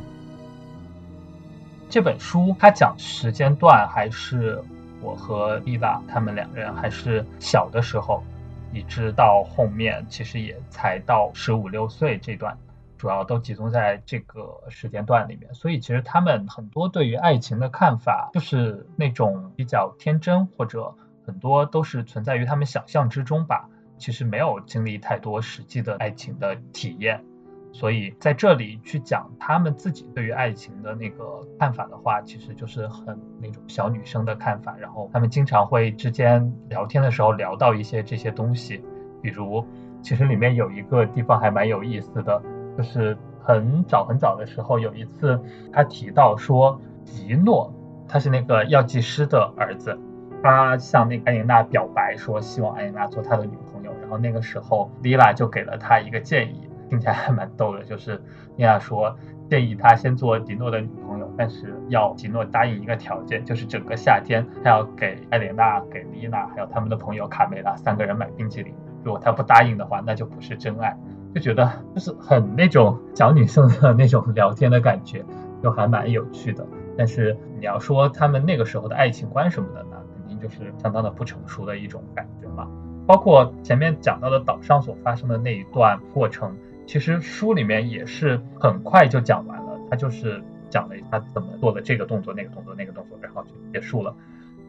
[1.89, 4.63] 这本书它讲时间段还是
[5.01, 8.23] 我和丽娜他们两人还是小的时候。
[8.73, 12.57] 一直到后面，其实也才到十五六岁这段，
[12.97, 15.53] 主要都集中在这个时间段里面。
[15.55, 20.95] 所以其实他们很多对于爱情的看法，就是那种比较天真，或者
[21.27, 23.69] 很多都是存在于他们想象之中吧。
[23.99, 27.25] 其实没有经历太多实际的爱情的体验。
[27.73, 34.77] 所以在这里去讲他们自己对于爱情的那个看法的话，其实就是很那种小女生的看法。
[34.79, 38.85] 然后他们经常会之间聊天的时候聊到一些这些东西，
[39.23, 39.67] 比如
[40.03, 42.43] 其实里面有一个地方还蛮有意思的，
[42.77, 45.41] 就是很早很早的时候有一次
[45.73, 47.73] 他提到说吉诺
[48.07, 49.99] 他是那个药剂师的儿子，
[50.43, 56.69] 他向那个艾琳娜表白说希望艾琳娜做他的女朋友，然后那个时候莉拉就给了他一个建议。
[56.93, 58.23] 听起来还蛮逗的，就是
[58.55, 59.17] 妮娜说
[59.49, 68.75] 建议他先做迪诺的女朋友，但是要迪诺答应一个条件，就是整个夏天他要给艾莲娜、给丽娜还有他们的朋友卡梅拉三个人买冰淇淋。
[69.03, 70.95] 如果他不答应的话，那就不是真爱。
[71.35, 75.25] 就觉得就是很那种小女生的那种聊天的感觉，
[75.63, 76.63] 就还蛮有趣的。
[76.99, 82.69] 但是你要说他们那个时候的爱情观什么的，那肯定就是相当的不成熟的一种感觉嘛。
[83.07, 86.55] 包括前面讲到的岛上所发生的那一段过程。
[86.87, 94.15] 其实书里面也是很快就讲完了，他就是讲了他怎么做的这个动作、那个动作、那个动作，然后就结束了。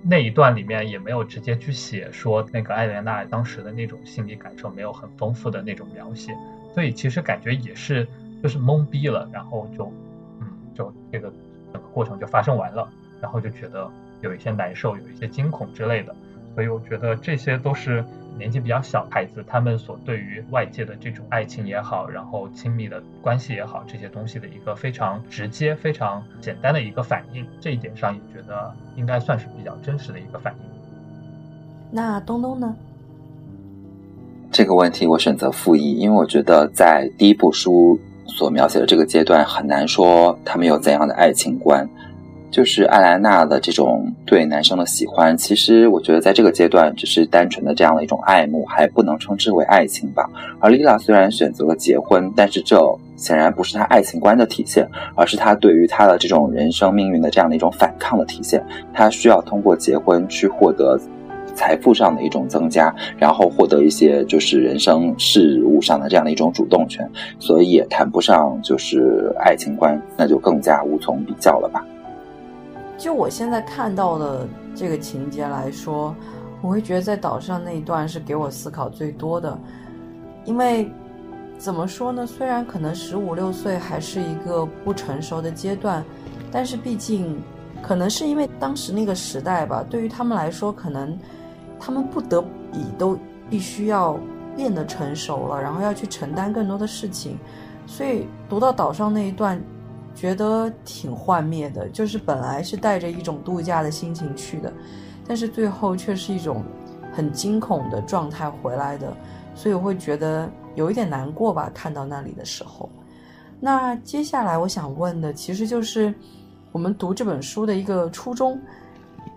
[0.06, 6.36] 那一段里面也没有直接去写说那个艾莲娜当时的那种心理感受，没有很丰富的那种描写，
[6.74, 8.06] 所以其实感觉也是
[8.42, 9.86] 就是懵逼了，然后就
[10.42, 11.32] 嗯，就这个
[11.72, 12.90] 整个过程就发生完了，
[13.22, 16.14] 然后就觉得有一些难受，有一些惊恐之类的，
[16.56, 18.04] 所以我觉得这些都是。
[18.36, 30.66] 年纪比较小孩子，他们所对于外界的这种爱情也好，然后亲密的关系也好，这些东西的一个非常直接、非常简单的一个反应，这一点上也觉得应该算是比较真实的一个反应。
[31.92, 32.76] 那东东呢？
[34.52, 41.88] 这个问题我选择复议，因为我觉得在第一部书所描写的这个阶段，很难说他们有怎样的爱情观。
[42.54, 50.30] 就是艾莱娜的这种对男生的喜欢，其实我觉得在这个阶段只是单纯的这样的一种爱慕，还不能称之为爱情吧。
[50.60, 52.80] 而莉拉虽然选择了结婚，但是这
[53.16, 58.64] 显然不是她爱情观的体现，而是她对于她的这种人生命运的这样的一种反抗的体现。
[58.94, 60.96] 她需要通过结婚去获得
[61.56, 71.84] 财富上的一种增加，然后获得一些就是人生事物上的这样的一种主动权，所以也谈不上就是爱情观，那就更加无从比较了吧。
[72.98, 76.16] 就我现在看到的这个情节来说，
[76.62, 79.60] 我会觉得在岛上那一段是给我思考最多的，
[80.46, 80.90] 因为
[81.58, 82.26] 怎么说呢？
[82.26, 86.04] 虽然可能十五六岁还是一个不成熟的阶段，
[86.52, 87.42] 但是毕竟
[87.82, 91.18] 可能是因为当时那个时代吧，对于他们来说，可能
[91.80, 93.18] 他们不得已都
[93.50, 94.18] 必须要
[94.56, 97.38] 变得成熟了，然后要去承担更多的事情，
[97.86, 99.62] 所以读到岛上那一段。
[100.16, 104.72] 觉得挺幻灭的，就是本来是带着一种度假的心情去的，
[105.28, 106.64] 但是最后却是一种
[107.12, 109.12] 很惊恐的状态回来的，
[109.56, 111.70] 所以我会觉得有一点难过吧。
[111.74, 112.90] 看到那里的时候，
[113.60, 116.14] 那接下来我想问的其实就是
[116.72, 118.60] 我们读这本书的一个初衷。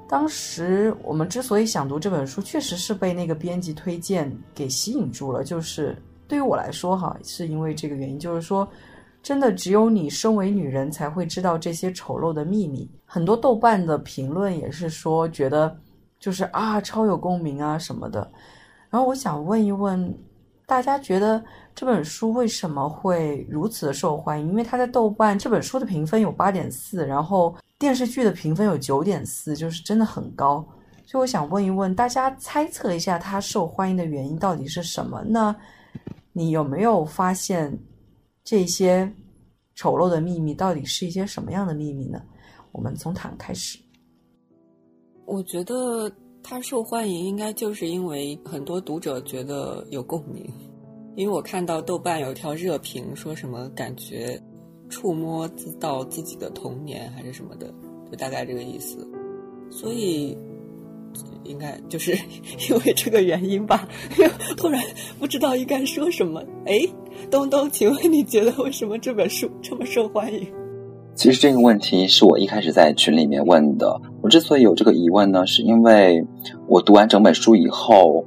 [0.09, 5.43] 当时我们之所以想读这本书，确实是被那个编辑推荐给吸引住了。
[5.43, 5.97] 就是
[6.29, 8.69] 对于我来说，哈，是因为这个原因，就是说。
[9.27, 12.89] 真的只有你身为女人才会知道这些丑陋的秘密。
[13.05, 15.77] 很多豆瓣的评论也是说，觉得
[16.21, 18.31] 就是啊，超有共鸣啊什么的。
[18.89, 20.17] 然后我想问一问
[20.65, 21.45] 大家，觉得
[21.75, 24.47] 这本书为什么会如此的受欢迎？
[24.51, 30.65] 因为它在豆瓣这本书的评分有八点四，然后电视剧的评分有九点四，就是真的很高。
[31.05, 35.21] 所以我想问一问大家，猜测一下它受欢迎的原因到底是什么？
[35.27, 35.53] 那
[36.33, 37.77] 你有没有发现？
[38.49, 39.13] 这些
[39.77, 42.21] 丑陋的秘密到底是一些什么样的秘密呢？
[42.73, 43.79] 我们从坦开始。
[45.27, 46.11] 我觉得
[46.43, 50.45] 它受欢迎，应该就是因为很多读者觉得有共鸣。
[51.15, 54.41] 因为我看到豆瓣有一条热评，说什么感觉
[54.89, 57.73] 触摸自到自己的童年还是什么的，
[58.11, 59.07] 就大概这个意思。
[59.71, 60.37] 所以
[61.45, 62.13] 应该就是
[62.69, 63.89] 因为这个原因吧，
[64.57, 64.83] 突然
[65.19, 66.43] 不知道应该说什么。
[66.65, 66.81] 哎，
[67.31, 70.47] 东东，请问你觉得为什么这本书这么受欢迎？
[71.15, 74.01] 其实这个问题是我一开始在群里面问的。
[74.23, 76.25] 我之所以有这个疑问呢，是因为
[76.67, 78.25] 我读完整本书以后。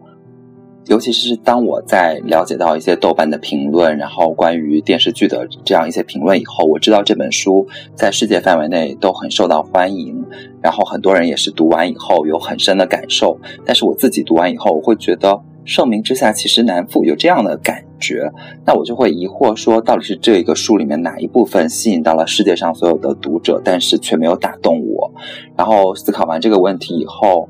[0.88, 10.26] 尤其是当我在了解到一些豆瓣的评论，然后关于电视剧的这样一些评论以后，我知道这本书在世界范围内都很受到欢迎，
[10.64, 13.38] 然后很多人也是读完以后有很深的感受。
[13.64, 18.28] 但是我自己读完以后，我会觉得盛名之下其实难副，有这样的感觉。
[18.66, 25.14] 那我就会疑惑说，到底是这个书里面哪一部分吸引到了世界上所有的读者，但是却没有打动我？
[25.56, 27.48] 然后思考完这个问题以后。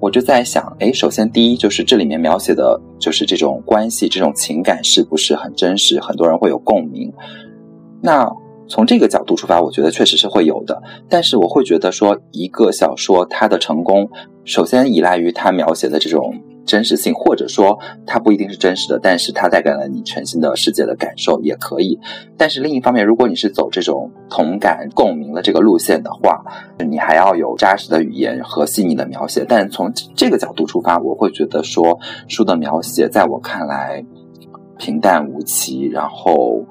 [0.00, 6.00] 我就在想，哎，首先第一就是这里面描写的就是这种关系、这种情感是不是很真实？
[6.00, 7.12] 很多人会有共鸣。
[8.02, 8.30] 那
[8.68, 10.82] 从这个角度出发，我觉得确实是会有的。
[11.08, 14.08] 但是我会觉得说，一个小说它的成功，
[14.44, 16.34] 首先依赖于它描写的这种。
[16.66, 21.98] 真实性，或者说它不一定是真实的，但是它带给了你全新的世界的感受，也可以。
[22.36, 26.44] 但是另一方面，如果你是走这种同感共鸣的这个路线的话，
[26.86, 29.46] 你还要有扎实的语言和细腻的描写。
[29.48, 31.98] 但从这个角度出发，我会觉得说
[32.28, 34.04] 书的描写在我看来
[34.76, 36.66] 平淡无奇，然后，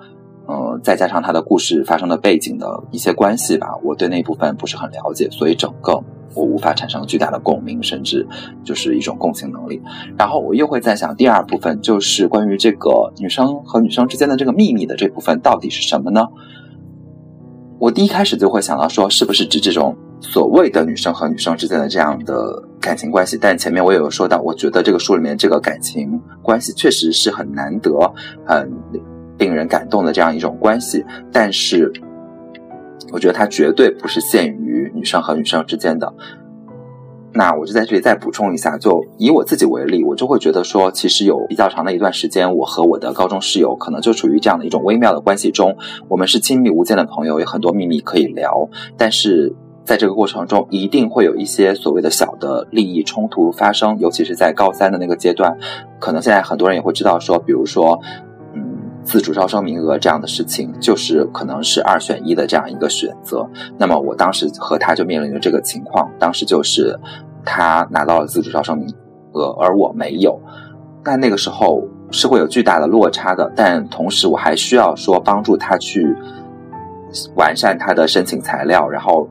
[0.48, 6.04] 嗯，再加上它的故事发生的背景的一些关系吧，我对那部分不是很了解，所以整个。
[6.34, 8.28] 我无法产生巨大的共鸣，甚至
[8.62, 9.82] 就是一种共情能力。
[10.18, 16.28] 然后我又会在想，第二部分就是关于这个女生和女生之间的这个秘密的这部分到底是什么呢？
[17.80, 23.38] 我第一开始就会想到说，是不是指这种所谓的女生和女生之间的这样的感情关系？
[23.40, 27.98] 但前面我也有说到，我觉得这个书里面这个感情关系确实是很难得、
[28.46, 28.70] 很
[29.38, 31.92] 令人感动的这样一种关系，但是。
[33.12, 36.12] 我觉得它绝对不是限于女生和女生之间的。
[37.34, 45.78] 那我就在这里再补充一下，就以我自己为例，我就会觉得说，其实有比较长的一段时间，我和我的高中室友可能就处于这样的一种微妙的关系中。
[46.10, 48.68] 我们是亲密无间的朋友，有很多秘密可以聊，
[48.98, 49.54] 但是
[49.86, 55.56] 在这个过程中，一定会有一些所谓的小的利益冲突发生，尤其是在高三的那个阶段，
[56.00, 58.02] 可能现在很多人也会知道说，比如说。
[59.06, 63.48] 自主招生名额这样的事情，就是可能是二选一的这样一个选择。
[63.78, 67.00] 那么我当时和他就面临着这个情况，当时就是
[67.46, 68.92] 他拿到了自主招生名
[69.34, 70.42] 额，而我没有。
[71.04, 73.50] 但那个时候是会有巨大的落差的。
[73.56, 76.16] 但同时我还需要说帮助他去
[77.36, 79.30] 完善他的申请材料，然后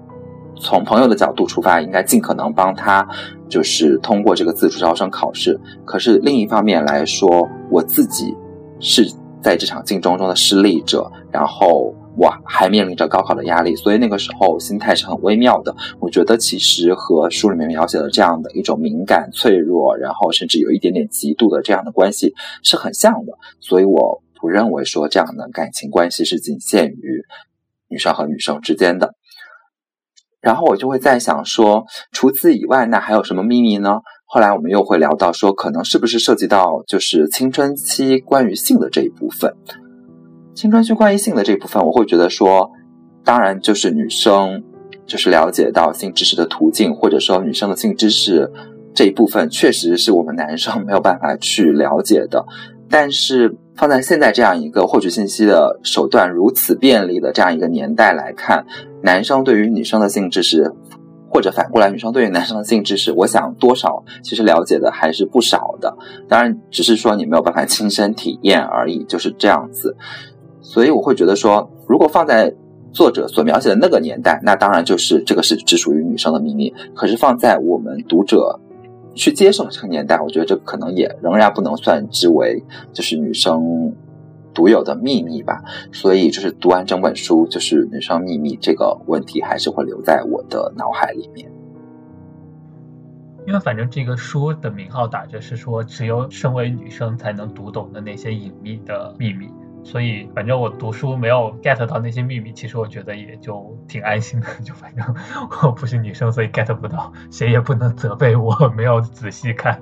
[0.55, 3.05] 从朋友的角度出发，应该尽可能帮他
[3.49, 5.59] 就是通过这个自主招生考试。
[5.85, 8.37] 可是另一方面来说，我自己
[8.79, 9.12] 是。
[9.45, 15.77] 在这场竞争中的失利者，然后我还面临着高考的压力，所以那个时候心态是很微妙的。
[16.01, 22.33] 我觉得其实和书里面描写的这样的一种敏感、脆弱，然后甚至有一点点嫉妒的这样的关系
[22.63, 23.35] 是很像的。
[23.61, 27.23] 所以我不认为说这样的感情关系是仅限于
[27.89, 29.15] 女生和女生之间的。
[30.41, 34.01] 然后我就会在想说，除此以外，那还有什么秘密呢？
[34.35, 39.55] 后来我们又会聊到说，可能是不是涉及到就是青春期关于性的这一部分。
[40.57, 42.68] 青春期关于性的这一部分，我会觉得说，
[43.22, 44.64] 当然就是女生
[45.07, 48.51] 就是了解到性知识的途径，或者说女生的性知识
[48.93, 52.45] 这一部分，确实是我们男生没有办法去了解的。
[52.91, 58.66] 但是放在现在这样一个获取信息的手段如此便利的这样一个年代来看，
[59.01, 60.72] 男生对于女生的性知识。
[61.35, 65.93] 或者反过来，女生对于男生的性知识，我想多少其实了解的还是不少的。
[66.28, 69.97] 当然，只是说你没有办法亲身体验而已，就是这样子。
[70.62, 72.55] 所以我会觉得说，如果放在
[72.93, 76.72] 作者所描写的那个年代，那当然就是这个是只属于女生的秘密。
[76.95, 78.61] 可是放在我们读者
[79.16, 82.62] 去接受这个年代，我觉得这可能也仍然不能算之为
[82.93, 83.93] 就是女生。
[84.55, 91.51] 独有的秘密吧，所以就是读完整本书，就是女生秘密这个问题还是会留在我的脑海里面。
[93.47, 99.51] 因为反正这个书的名号打着是说，只有身为女生才能读懂的那些隐秘的秘密，
[99.83, 104.47] 所以反正我读书没有 get 到那些秘密，其实我觉得也就挺安心的。
[104.65, 105.05] 就反正
[105.63, 109.79] 我不是女生，所以 get 不到，谁也不能责备我没有仔细看。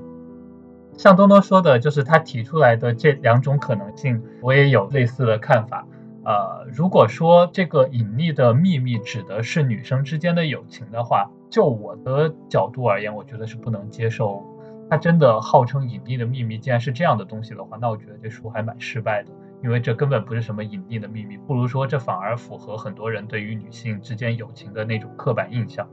[0.97, 5.87] 像东东说的，就是他提出来的这两种可能性，我也有类似的看法。
[6.25, 14.45] 呃，如果说这个隐秘的秘密指的是女生之间的友情的话，就我的角度而言，我觉得是不能接受。
[14.89, 19.31] 它真的号称隐秘的秘密，竟然是这样的东西的话，那我觉得这书还蛮失败的。
[19.65, 25.89] 因为这根本不是什么隐秘的秘密，不如说这反而符合很多人对于女性之间友情的那种刻板印象。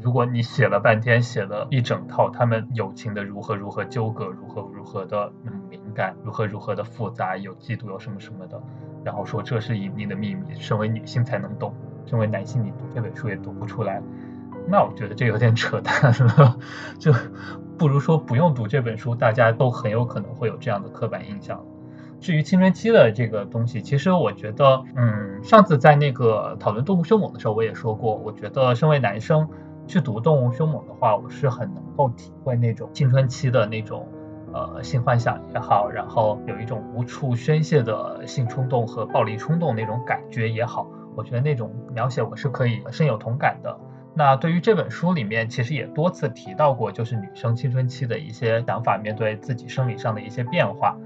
[0.00, 8.62] 如果你写了半天，写了一整套他们友情的如何如何纠葛，如何如何的嗯敏感，如何如何的复杂，有嫉妒，有什么什么的，
[9.02, 11.74] 然后说这是隐秘的秘密，身为女性才能懂，
[12.06, 14.00] 身为男性你读这本书也读不出来，
[14.68, 16.56] 那我觉得这有点扯淡了，
[17.00, 17.12] 就
[17.76, 21.60] 不如说不用读这本书，大家都很有可能会有这样的刻板印象。
[22.20, 29.48] 至于青春期的这个东西，其实我觉得，嗯，上次在那个讨论动物凶猛的时候，我也说过，我觉得身为男生。
[29.88, 34.06] 去读《动物凶猛》的话，我是很能够体会那种青春期的那种，
[34.52, 40.86] 呃，性幻想也好，然后有一种无处宣泄的性冲动和暴力冲动那种感觉也好，
[41.16, 43.74] 我觉得那种描写我是可以深有同感的。
[44.14, 50.98] 那对于这本书里面，其实也多次提到过，就是女生青春期的一些想法，面对自己生理上的一些变化，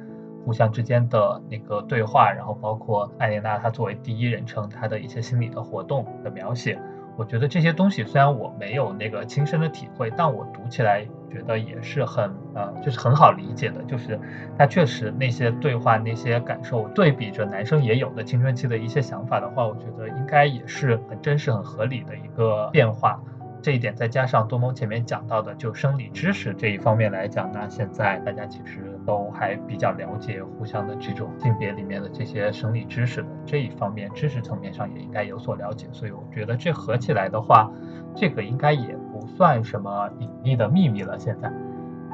[0.44, 6.80] 互相之间的那个对话，然后包括艾莲娜她作为第一人称她的一些心理的活动的描写。
[7.16, 13.82] 我觉得这些东西虽然我没有那个亲身的体会，但我读起来觉得也是很呃，就是很好理解的。
[13.82, 14.18] 就是
[14.58, 23.20] 他确实那些对话、那些感受，对比着男生也有的青春期的一些想法的话，我觉得应该也是很真实、很合理的一个变化。
[23.62, 35.86] 这一点再加上多蒙前面讲到的，就生理知识这一方面来讲，那现在大家其实都还比较了解互相的这种性别里面的这些生理知识的这一方面，知识层面上也应该有所了解。
[35.92, 37.70] 所以我觉得这合起来的话，
[38.16, 41.16] 这个应该也不算什么隐秘的秘密了。
[41.16, 41.48] 现在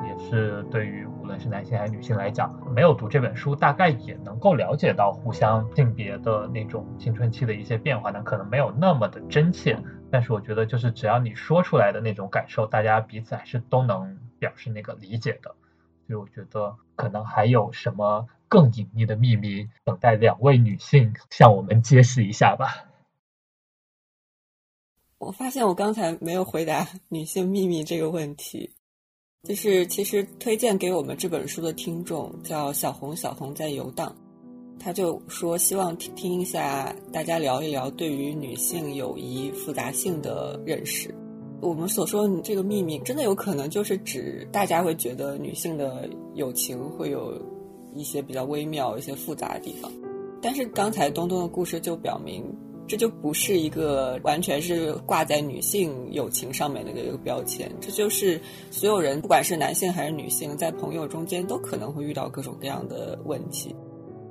[0.07, 9.79] 也是对于无论是男性还是女性来讲，没有读这本书，大概也能够了解到互相性别的那种青春期的一些变化，但可能没有那么的真切。
[10.11, 15.55] 但是我觉得，就是只要你说出来的那种感受，大家彼此还是都能表示那个理解的。
[16.07, 22.87] 所以我觉得，可能还有什么更隐秘的秘密，等待两位女性向我们揭示一下吧。
[25.19, 28.71] 我发现我刚才没有回答 女性秘密这个问题，
[29.43, 34.17] 就是其实推荐给我们这本书的听众叫小红，小红在游荡。
[34.79, 41.14] 他就说希望听听一下大家聊一聊对于女性友谊复杂性的认识。
[41.61, 47.35] 我们所说的这个秘密，真的有可能就是指大家会觉得女性的友情会有
[47.95, 49.91] 一些比较微妙、一些复杂的地方。
[50.41, 52.45] 但是刚才东东的故事就表明，
[52.87, 57.68] 这就不是一个完全是挂在女性友情上面的一个标签。
[57.81, 63.74] 这就是所有人，不管是男性还是女性，在朋友中间都可能会遇到各种各样的问题。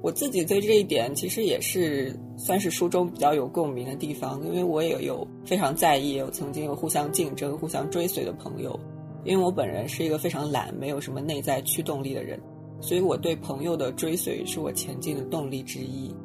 [0.02, 8.80] 我自己对这一点其实也是算是书中比较有共鸣的地方，因为我也有非常在意，有曾经有互相竞争、互相追随的朋友。
[9.24, 12.40] 因为我本人是一个非常懒、没有什么内在驱动力的人，
[12.80, 16.16] 所以我对朋友的追随是我前进的动力之一。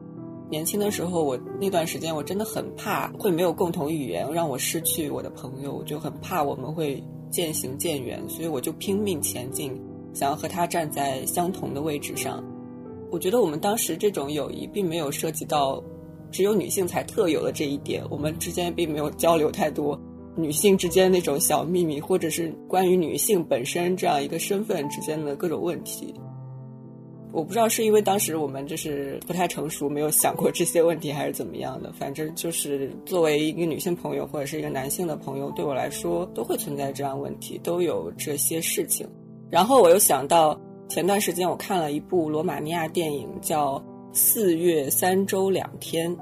[0.49, 9.73] 年轻的时候，我那段时间我真的很怕会没有共同语言，让我失去我的朋友，就很怕我们会渐行渐远，所以我就拼命前进，
[10.13, 12.45] 想要和他站在相同的位置上。
[13.13, 15.85] 我觉得我们当时这种友谊并没有涉及到
[16.31, 20.01] 只有女性才特有的这一点，我们之间并没有交流太多
[20.35, 26.15] 女性之间那种小秘密，或者是关于女性本身这样一个身份之间的各种问题。
[27.33, 31.93] 我不知道是因为当时我们就是不太成熟，没有想过这些问题，还是怎么样的。
[31.93, 39.07] 反正就是作为一个女性朋友或者是一个男性的朋友，对我来说都会存在这样问题，都有这些事情。
[39.51, 40.59] 然后我又想到。
[40.93, 43.79] 前段时间我看了一部罗马尼亚电影，叫
[44.13, 46.15] 《四月三周两天》，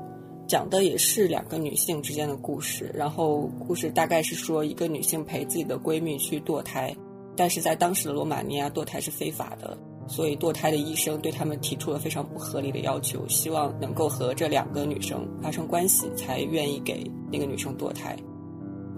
[0.47, 2.89] 讲的也是两个女性之间的故事。
[2.95, 6.95] 然后故事大概是说，一个女性陪自己的闺蜜去堕胎，
[7.35, 18.16] 但是在当时的罗马尼亚堕胎是非法的，所以堕胎的医生对他们提出了非常不合理的要求，希望能够和这两个女生发生关系才愿意给那个女生堕胎。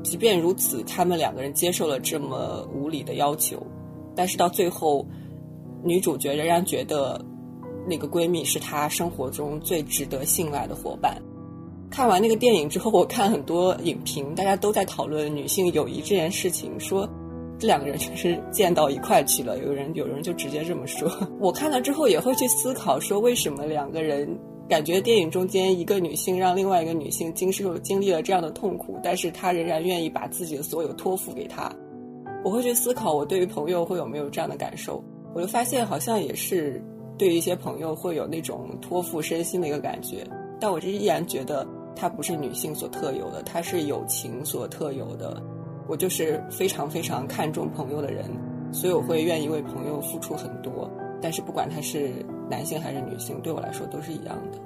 [0.05, 3.66] 即便如此，他们两个人接受了这么无理的要求，
[4.14, 5.07] 但是到最后。
[5.85, 7.20] 女主角仍然觉得，
[7.89, 11.20] 那个闺蜜是她生活中最值得信赖的伙伴。
[11.91, 17.07] 看完那个电影之后，我看很多影评，大家都在讨论女性友谊这件事情，说
[17.59, 19.59] 这两个人确实见到一块去了。
[19.59, 21.11] 有人有人就直接这么说。
[21.39, 24.26] 我看了之后也会去思考，说为什么两个人
[24.68, 31.70] 感觉电影中间一个女性让另外一个女性经受经历了这样的痛苦，但是她仍然愿意把自己的所有托付给他。
[32.43, 35.05] 我会去思考，我对于朋友会有没有这样的感受。
[35.35, 36.83] 我就发现，好像也是
[37.16, 40.26] 对一些朋友会有那种托付身心的一个感觉，
[40.61, 45.43] 但我这依然觉得它不是女性所特有的，它是友情所特有的。
[45.89, 48.24] 我就是非常非常看重朋友的人，
[48.72, 50.91] 所以我会愿意为朋友付出很多。
[51.20, 52.11] 但是不管他是
[52.49, 54.59] 男性还是女性，对我来说都是一样的。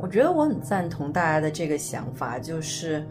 [0.00, 3.06] 我觉得我很赞同大家的这个想法，就是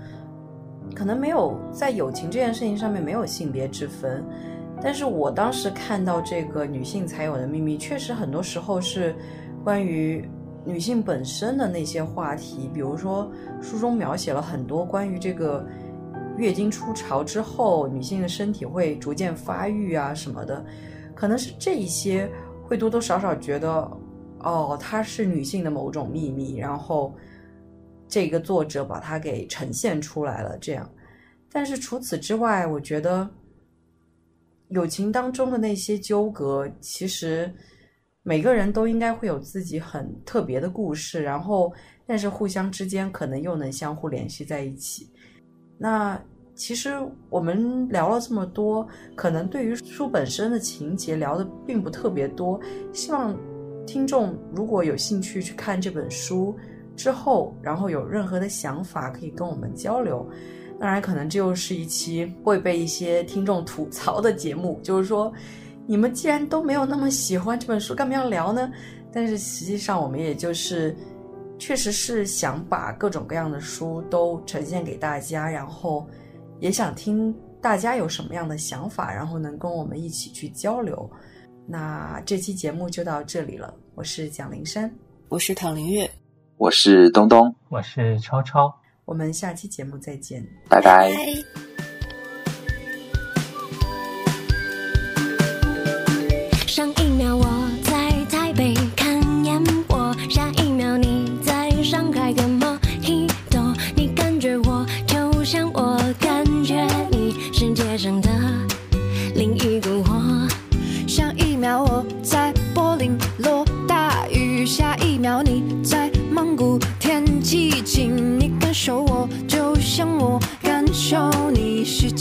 [0.95, 4.23] 可能没有在友情这件事情上面没有性别之分，
[4.81, 9.15] 但是我当时看到这个女性才有的秘密，确实很多时候是
[9.63, 10.29] 关于
[10.63, 15.65] 女性本身的那些话题，比如说书中描写了很多关于这个
[16.37, 20.65] 月经初潮之后女性的身体会逐渐发育啊什么的，
[21.15, 22.29] 可能是这一些
[22.63, 23.91] 会多多少少觉得。
[24.41, 27.13] 哦，它是女性的某种秘密，然后
[28.07, 30.55] 这个作者把它给呈现出来了。
[30.59, 30.87] 这样，
[31.51, 33.27] 但是除此之外，我觉得
[34.69, 37.53] 友情当中的那些纠葛，其实
[38.23, 41.73] 每个人都应该会有自己很特别的故事，然后
[42.05, 45.09] 但是互相之间可能又能相互联系在一起。
[45.77, 46.21] 那
[46.55, 46.95] 其实
[47.29, 52.59] 我们聊了这么多，可能对于书本身的情节聊的并不特别多，
[52.93, 53.37] 希望。
[53.87, 56.53] 听众如果有兴趣去看这本书
[56.93, 60.29] 之后，然后有任何的想法，可以跟我们交流。
[60.79, 65.33] 当然，可能这又是一期会被一些听众吐槽的节目，就是说，
[65.87, 68.71] 你们既然都没有那么喜欢这本书，干嘛要聊呢？
[69.11, 70.95] 但是实际上，我们也就是
[71.57, 76.07] 确实是想把各种各样的书都呈现给大家，然后
[76.59, 81.09] 也想听大家有什么样的想法，然后能跟我们一起去交流。
[81.65, 83.73] 那这期节目就到这里了。
[83.95, 84.93] 我是蒋灵山，
[85.29, 86.07] 我是唐林月，
[86.57, 88.71] 我是东东，我是超超。
[89.07, 91.09] 我们下期节目再见，拜拜。
[91.09, 91.66] 上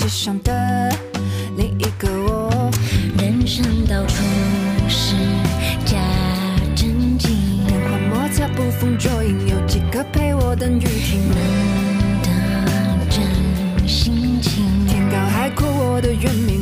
[0.07, 0.88] 你，世上的
[1.57, 2.70] 另一个我。
[3.18, 4.22] 人生到处
[4.88, 5.16] 是
[5.84, 5.96] 假
[6.76, 7.36] 正经，
[7.66, 11.20] 变幻莫测，捕风捉影，有几个陪我等雨停？
[11.28, 12.28] 能的
[13.11, 16.55] 真心情，天高海阔，我的原名。